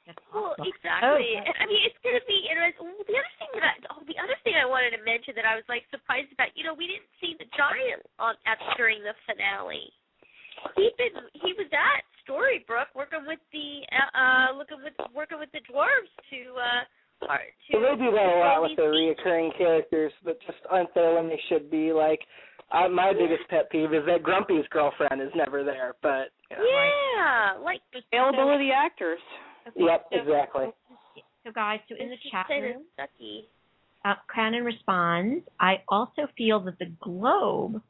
[0.07, 1.35] That's Well, exactly.
[1.35, 2.87] Oh, I mean, it's going to be interesting.
[2.87, 5.43] Well, the other thing that I, oh, the other thing I wanted to mention that
[5.43, 9.03] I was like surprised about, you know, we didn't see the giant on at during
[9.03, 9.91] the finale.
[10.79, 11.11] He been
[11.43, 16.07] he was at Storybrooke working with the uh, uh looking with working with the dwarves
[16.31, 20.13] to uh or to So they do that a lot with the these- reoccurring characters
[20.23, 21.91] that just aren't there when they should be.
[21.91, 22.23] Like,
[22.71, 26.63] uh, my biggest pet peeve is that Grumpy's girlfriend is never there, but you know,
[26.63, 27.81] Yeah, like
[28.11, 29.19] Availability actors.
[29.75, 30.65] Yep, So- exactly.
[31.43, 33.45] So, guys, so in the chat room, sucky.
[34.03, 37.81] uh, Cannon responds, I also feel that the globe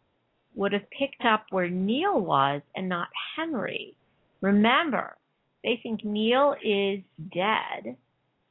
[0.55, 3.95] would have picked up where Neal was and not Henry.
[4.41, 5.17] Remember,
[5.63, 7.01] they think Neal is
[7.33, 7.97] dead,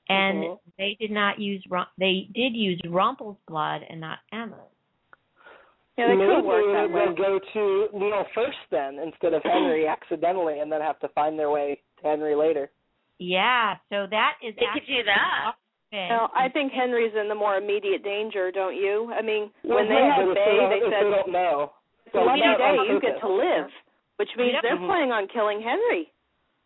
[0.09, 0.61] and Mhm.
[0.77, 4.73] they did not use Rum- they did use Rumpel's blood and not Emma's.
[5.97, 7.05] Yeah, they Maybe could work that way.
[7.07, 11.39] they'll go to Neal first then instead of Henry accidentally, and then have to find
[11.39, 12.71] their way to Henry later.
[13.19, 15.53] Yeah, so that is They could actually do that.
[15.89, 16.09] Okay.
[16.11, 19.11] Well, I think Henry's in the more immediate danger, don't you?
[19.17, 21.33] I mean, Well, when they yeah, had but if Bay, don't- they said they don't
[21.33, 21.73] know.
[22.13, 23.71] So a lucky don't day on you get to live,
[24.17, 24.87] which means they're Mhm.
[24.87, 26.13] planning on killing Henry.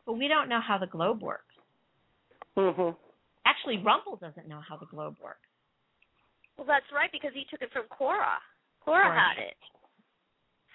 [0.06, 1.54] but we don't know how the globe works.
[2.56, 2.96] Mm-hmm.
[3.46, 5.46] Actually, Rumpel doesn't know how the globe works.
[6.56, 8.40] Well, that's right because he took it from Cora.
[8.80, 9.18] Cora Right.
[9.18, 9.56] had it.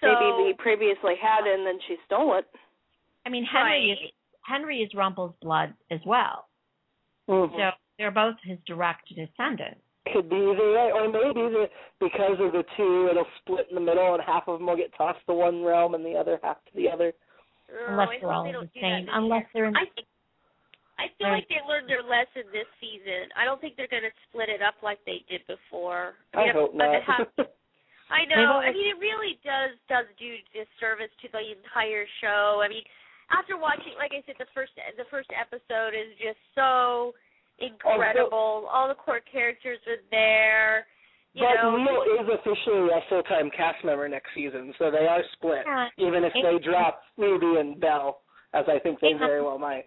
[0.00, 2.46] So Maybe he previously had it and then she stole it.
[3.24, 4.06] I mean, Henry right.
[4.06, 6.48] is Henry is Rumpel's blood as well.
[7.26, 9.80] hmm So they're both his direct descendants.
[10.12, 13.80] Could be either way, or maybe the, because of the two, it'll split in the
[13.80, 16.58] middle, and half of them will get tossed to one realm, and the other half
[16.66, 17.12] to the other.
[17.68, 19.08] Oh, Unless I they're all they the same.
[19.10, 20.06] Unless they're in I think
[20.98, 23.28] I feel like they learned their lesson this season.
[23.36, 26.14] I don't think they're going to split it up like they did before.
[26.32, 27.02] I mean, hope not.
[28.10, 28.58] it has- I know.
[28.62, 32.62] I mean, it really does does do disservice to the entire show.
[32.62, 32.84] I mean,
[33.30, 37.14] after watching, like I said, the first the first episode is just so oh,
[37.58, 38.68] incredible.
[38.70, 40.86] All the core characters are there.
[41.34, 45.22] You but know, Neal is officially a full-time cast member next season, so they are
[45.34, 45.88] split, Yeah.
[45.98, 48.22] even if they drop Ruby and Belle,
[48.54, 49.18] as I think they Yeah.
[49.18, 49.84] very well might.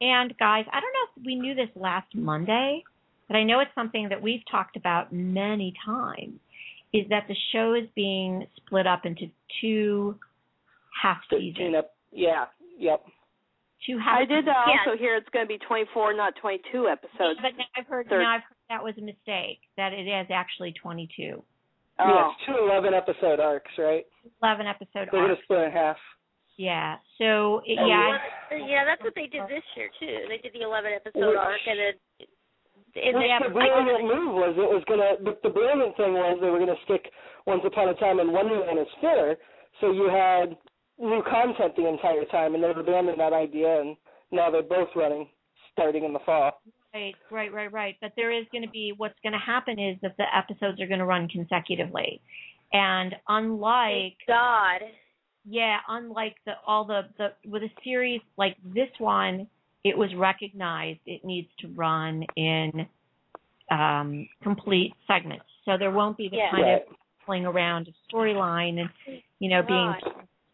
[0.00, 2.82] And guys, I don't know if we knew this last Monday,
[3.28, 6.40] but I know it's something that we've talked about many times.
[6.92, 9.26] Is that the show is being split up into
[9.60, 10.18] two
[11.02, 11.74] half Fifteen seasons?
[11.78, 12.46] up, yeah,
[12.78, 13.04] yep.
[13.86, 14.18] Two half.
[14.20, 14.78] I did uh, Yes.
[14.86, 17.38] also hear it's going to be 24, not 22 episodes.
[17.40, 18.22] But now I've heard Third.
[18.22, 19.60] now I've heard that was a mistake.
[19.76, 21.42] That it is actually 22,
[22.00, 22.04] Oh.
[22.06, 24.04] Yes, two eleven episode arcs, right?
[24.42, 25.08] 11 episode arcs.
[25.12, 25.96] They're gonna split in half.
[26.56, 26.96] Yeah.
[27.18, 28.18] So it, yeah.
[28.66, 30.26] yeah, that's what they did this year too.
[30.28, 32.26] They did the 11 episode Which- arc, and then
[33.04, 36.38] and Which then the brilliant move was it was gonna But the brilliant thing was
[36.40, 37.10] they were gonna stick
[37.46, 39.36] Once Upon a Time in Wonderland as filler,
[39.80, 40.56] so you had
[40.98, 43.96] new content the entire time, and they've abandoned that idea, and
[44.32, 45.28] now they're both running
[45.72, 46.60] starting in the fall.
[46.92, 47.96] Right, right, right, right.
[48.00, 50.86] But there is going to be what's going to happen is that the episodes are
[50.86, 52.20] going to run consecutively,
[52.72, 54.80] and unlike God.
[55.48, 59.46] yeah, unlike the all the the with a series like this one,
[59.84, 62.86] it was recognized it needs to run in
[63.70, 65.44] um complete segments.
[65.64, 66.50] So there won't be the Yeah.
[66.50, 66.82] kind Right.
[66.88, 68.90] of playing around of storyline and
[69.38, 70.00] you know being God.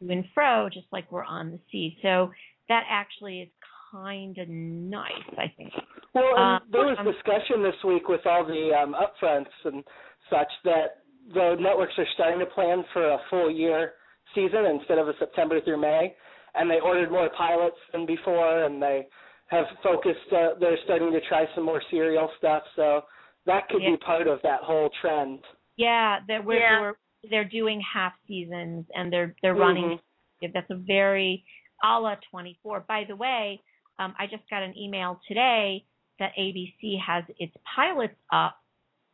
[0.01, 1.97] to and fro just like we're on the sea.
[2.03, 2.31] So
[2.69, 3.49] that actually is
[3.91, 5.73] kind of nice, I think.
[6.13, 9.85] Well, Uh, there was um, discussion this week with all the um, upfronts and
[10.29, 10.99] such that
[11.33, 13.95] the networks are starting to plan for a full year
[14.35, 16.15] season instead of a September through May,
[16.55, 19.07] and they ordered more pilots than before, and they
[19.49, 20.33] have focused.
[20.33, 23.03] Uh, they're starting to try some more serial stuff, so
[23.47, 23.91] that could Yeah.
[23.91, 25.41] be part of that whole trend.
[25.77, 26.81] Yeah, they're we're, Yeah.
[26.81, 26.95] We're,
[27.31, 29.99] they're doing half seasons and they're they're running.
[30.43, 30.53] Mhm.
[30.53, 31.45] That's a very
[31.83, 32.81] a la 24.
[32.81, 33.61] By the way,
[33.99, 35.85] um, I just got an email today
[36.19, 38.57] that ABC has its pilots up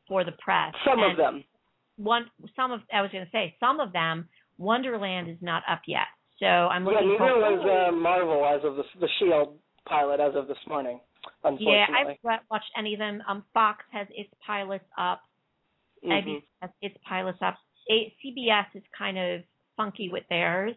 [0.06, 0.74] for the press.
[0.84, 1.44] Some of them.
[1.96, 4.28] One, some of I was going to say some of them.
[4.58, 6.06] Wonderland is not up yet,
[6.40, 7.38] so I'm Yeah, looking neither for.
[7.38, 11.00] was uh, Marvel as of the, the Shield pilot as of this morning.
[11.58, 13.22] yeah, I haven't watched any of them.
[13.28, 15.22] Um, Fox has its pilots up.
[16.04, 16.24] Mhm.
[16.24, 17.56] ABC has its pilots up.
[17.90, 19.42] A- CBS is kind of
[19.76, 20.74] funky with theirs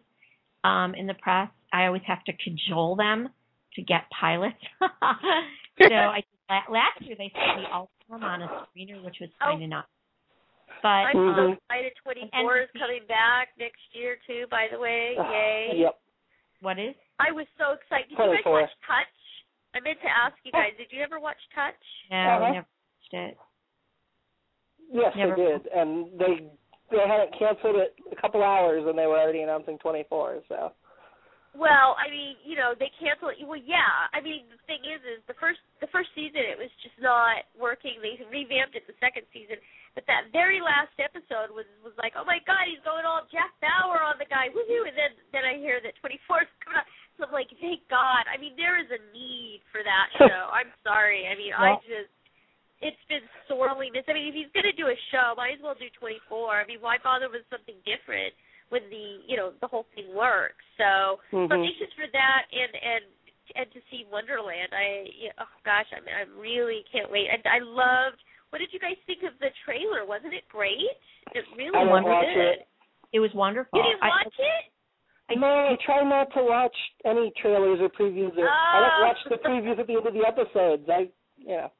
[0.64, 1.48] um, in the press.
[1.72, 3.28] I always have to cajole them
[3.74, 4.56] to get pilots.
[4.80, 9.16] so I la- last year they sent me all of them on a screener, which
[9.20, 9.84] was kind of nice.
[10.82, 11.56] But I'm um, so Mhm.
[11.56, 11.92] excited.
[12.02, 14.46] 24 is coming back next year too.
[14.50, 15.72] By the way, yay!
[15.76, 15.98] Yep.
[16.60, 16.94] what is?
[17.20, 18.08] I was so excited.
[18.10, 18.52] Did you guys 24.
[18.62, 19.06] watch Touch?
[19.74, 20.72] I meant to ask you guys.
[20.76, 21.74] Did you ever watch Touch?
[22.10, 22.44] No, Uh-huh.
[22.44, 23.38] I never watched it.
[24.92, 26.50] Yes, Never- they did, and they
[26.90, 30.42] they hadn't canceled it a couple hours, and they were already announcing 24.
[30.48, 30.72] So
[31.54, 33.46] Well, I mean, you know, they canceled it.
[33.46, 34.10] Well, yeah.
[34.10, 37.46] I mean, the thing is, is the first the first season it was just not
[37.54, 38.02] working.
[38.02, 39.62] They revamped it the second season,
[39.94, 43.54] but that very last episode was was like, oh my god, he's going all Jack
[43.62, 44.90] Bauer on the guy, woohoo!
[44.90, 46.90] And then then I hear that 24 is coming out.
[47.14, 48.26] So I'm like, thank God.
[48.26, 50.50] I mean, there is a need for that show.
[50.50, 51.30] I'm sorry.
[51.30, 52.10] I mean, I just
[52.82, 54.10] it's been sorely missed.
[54.10, 56.18] I mean, if he's going to do a show, might as well do 24.
[56.58, 58.34] I mean, why bother with something different
[58.74, 60.58] when the you know the whole thing works?
[60.76, 61.46] So Mhm.
[61.48, 63.04] so anxious for that and and
[63.54, 64.74] and to see Wonderland.
[64.74, 67.28] I yeah, oh gosh, I mean, I really can't wait.
[67.30, 68.18] And I loved.
[68.50, 70.04] What did you guys think of the trailer?
[70.06, 70.90] Wasn't it great?
[71.34, 72.38] It really I was watch good.
[72.62, 72.68] it.
[73.12, 73.78] It was wonderful.
[73.78, 74.64] You didn't I- watch it?
[75.30, 78.36] I- no, I try not to watch any trailers or previews.
[78.36, 79.06] Or, I don't Oh.
[79.08, 80.88] watch the previews at the end of the episodes.
[80.88, 81.08] I,
[81.38, 81.70] you know,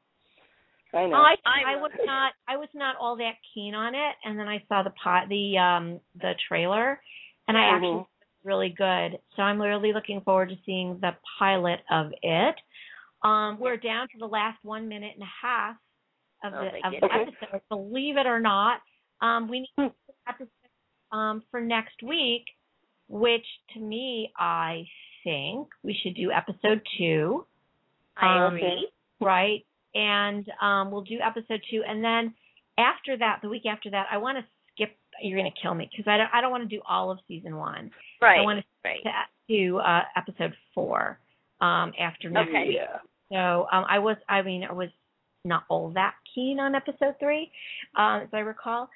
[0.95, 1.15] I know.
[1.17, 4.39] I I I love was not I was not all that keen on it, and
[4.39, 7.01] then I saw the pot the um the trailer,
[7.47, 7.73] and I Mhm.
[7.73, 9.19] actually thought it was really good.
[9.35, 12.55] So I'm really looking forward to seeing the pilot of it.
[13.23, 15.75] Um, we're down to the last one minute and a half
[16.43, 17.61] of Oh, the of the episode.
[17.69, 18.81] Believe it or not,
[19.21, 19.93] um, we need to
[20.27, 20.49] episode
[21.11, 22.45] um for next week,
[23.09, 24.87] which to me I
[25.23, 27.45] think we should do episode two
[28.17, 28.89] I Um, agree.
[29.19, 29.65] right?
[29.95, 32.33] And um, we'll do episode two, and then
[32.77, 34.43] after that, the week after that, I want to
[34.73, 34.95] skip.
[35.21, 36.29] You're gonna kill me because I don't.
[36.33, 37.89] I don't want to do all of season one.
[38.21, 38.39] Right.
[38.41, 38.99] I want right.
[39.03, 39.11] to
[39.47, 41.17] do uh, episode four
[41.61, 42.67] um, after next Okay.
[42.67, 42.77] week.
[42.77, 42.97] Yeah.
[43.31, 44.17] So um, I was.
[44.27, 44.89] I mean, I was
[45.45, 47.49] not all that keen on episode three,
[47.95, 48.89] um, as I recall.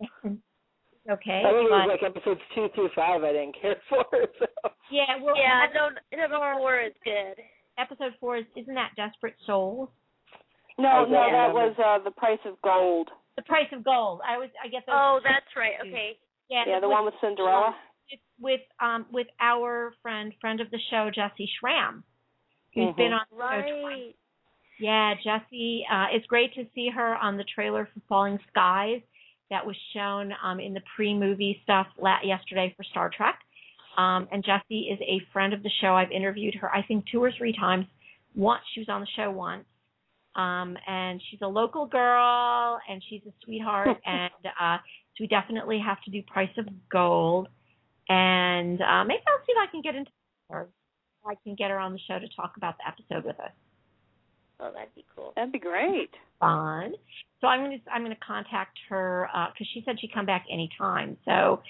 [0.02, 3.22] okay, I think it was like episodes two through five.
[3.22, 4.04] I didn't care for.
[4.10, 4.46] So.
[4.90, 7.36] yeah, well, Yeah, ep- no, number four is good.
[7.78, 9.88] episode four is isn't that Desperate Souls?
[10.80, 13.08] No, Oh, no, that was uh the price of gold.
[13.36, 14.20] The Price of Gold.
[14.26, 14.94] I was I get those.
[14.96, 15.74] Oh, that's right.
[15.86, 16.18] Okay.
[16.50, 17.74] yeah, Yeah, the with, one with Cinderella.
[18.10, 22.02] with with um with our friend friend of the show Jessy Schram,
[22.74, 22.96] who's Mhm.
[22.96, 23.84] been on the show twice.
[23.84, 24.16] Right.
[24.78, 25.86] Yeah, Jessy.
[25.90, 29.02] Uh, it's great to see her on the trailer for Falling Skies
[29.50, 33.38] that was shown um, in the pre-movie stuff la- yesterday for Star Trek.
[33.98, 35.94] Um, and Jessy is a friend of the show.
[35.96, 37.86] I've interviewed her, I think, two or three times.
[38.34, 39.64] Once she was on the show once,
[40.36, 43.88] um, and she's a local girl, and she's a sweetheart.
[44.06, 47.48] and uh, so we definitely have to do Price of Gold.
[48.08, 50.10] And uh, maybe I'll see if I can get into
[50.50, 50.68] her.
[51.26, 53.50] I can get her on the show to talk about the episode with us
[54.62, 55.32] Oh, that'd be cool.
[55.36, 56.10] That'd be great.
[56.38, 56.92] fun.
[57.40, 60.44] So I'm going to I'm going to contact her because she said she'd come back
[60.52, 61.16] anytime.
[61.24, 61.62] So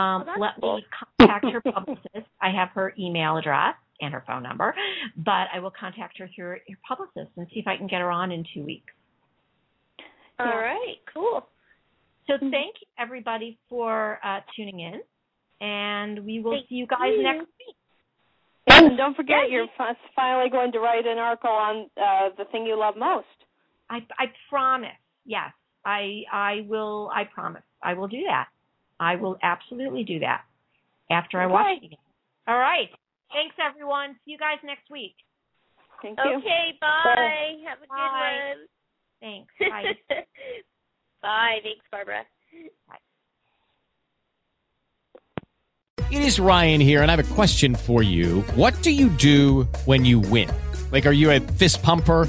[0.00, 0.76] um, Oh, let cool.
[0.76, 0.84] me
[1.18, 2.28] contact her publicist.
[2.40, 4.74] I have her email address and her phone number,
[5.16, 8.00] but I will contact her through her, her publicist and see if I can get
[8.00, 8.92] her on in two weeks.
[10.38, 10.96] All right.
[11.12, 11.46] Cool.
[12.26, 12.50] So Mm-hmm.
[12.50, 15.00] thank everybody for uh, tuning in,
[15.66, 17.22] and we will Thank see you guys you.
[17.22, 17.76] next week.
[18.68, 22.44] And don't forget, Yeah, you're fi- finally going to write an article on uh the
[22.50, 23.26] thing you love most.
[23.88, 24.90] I I promise.
[25.24, 25.52] Yes,
[25.84, 27.10] I I will.
[27.14, 27.62] I promise.
[27.82, 28.48] I will do that.
[28.98, 30.42] I will absolutely do that
[31.10, 31.98] after I watch it again.
[32.48, 32.88] All right.
[33.32, 34.16] Thanks, everyone.
[34.24, 35.14] See you guys next week.
[36.02, 36.36] Thank you.
[36.38, 36.76] Okay.
[36.80, 37.56] Bye.
[37.66, 38.66] Have a good one.
[39.20, 39.52] Thanks.
[39.60, 40.24] Bye.
[41.22, 41.58] Bye.
[41.62, 42.24] Thanks, Barbara.
[46.10, 48.42] It is Ryan here, and I have a question for you.
[48.54, 50.48] What do you do when you win?
[50.92, 52.28] Like, are you a fist pumper?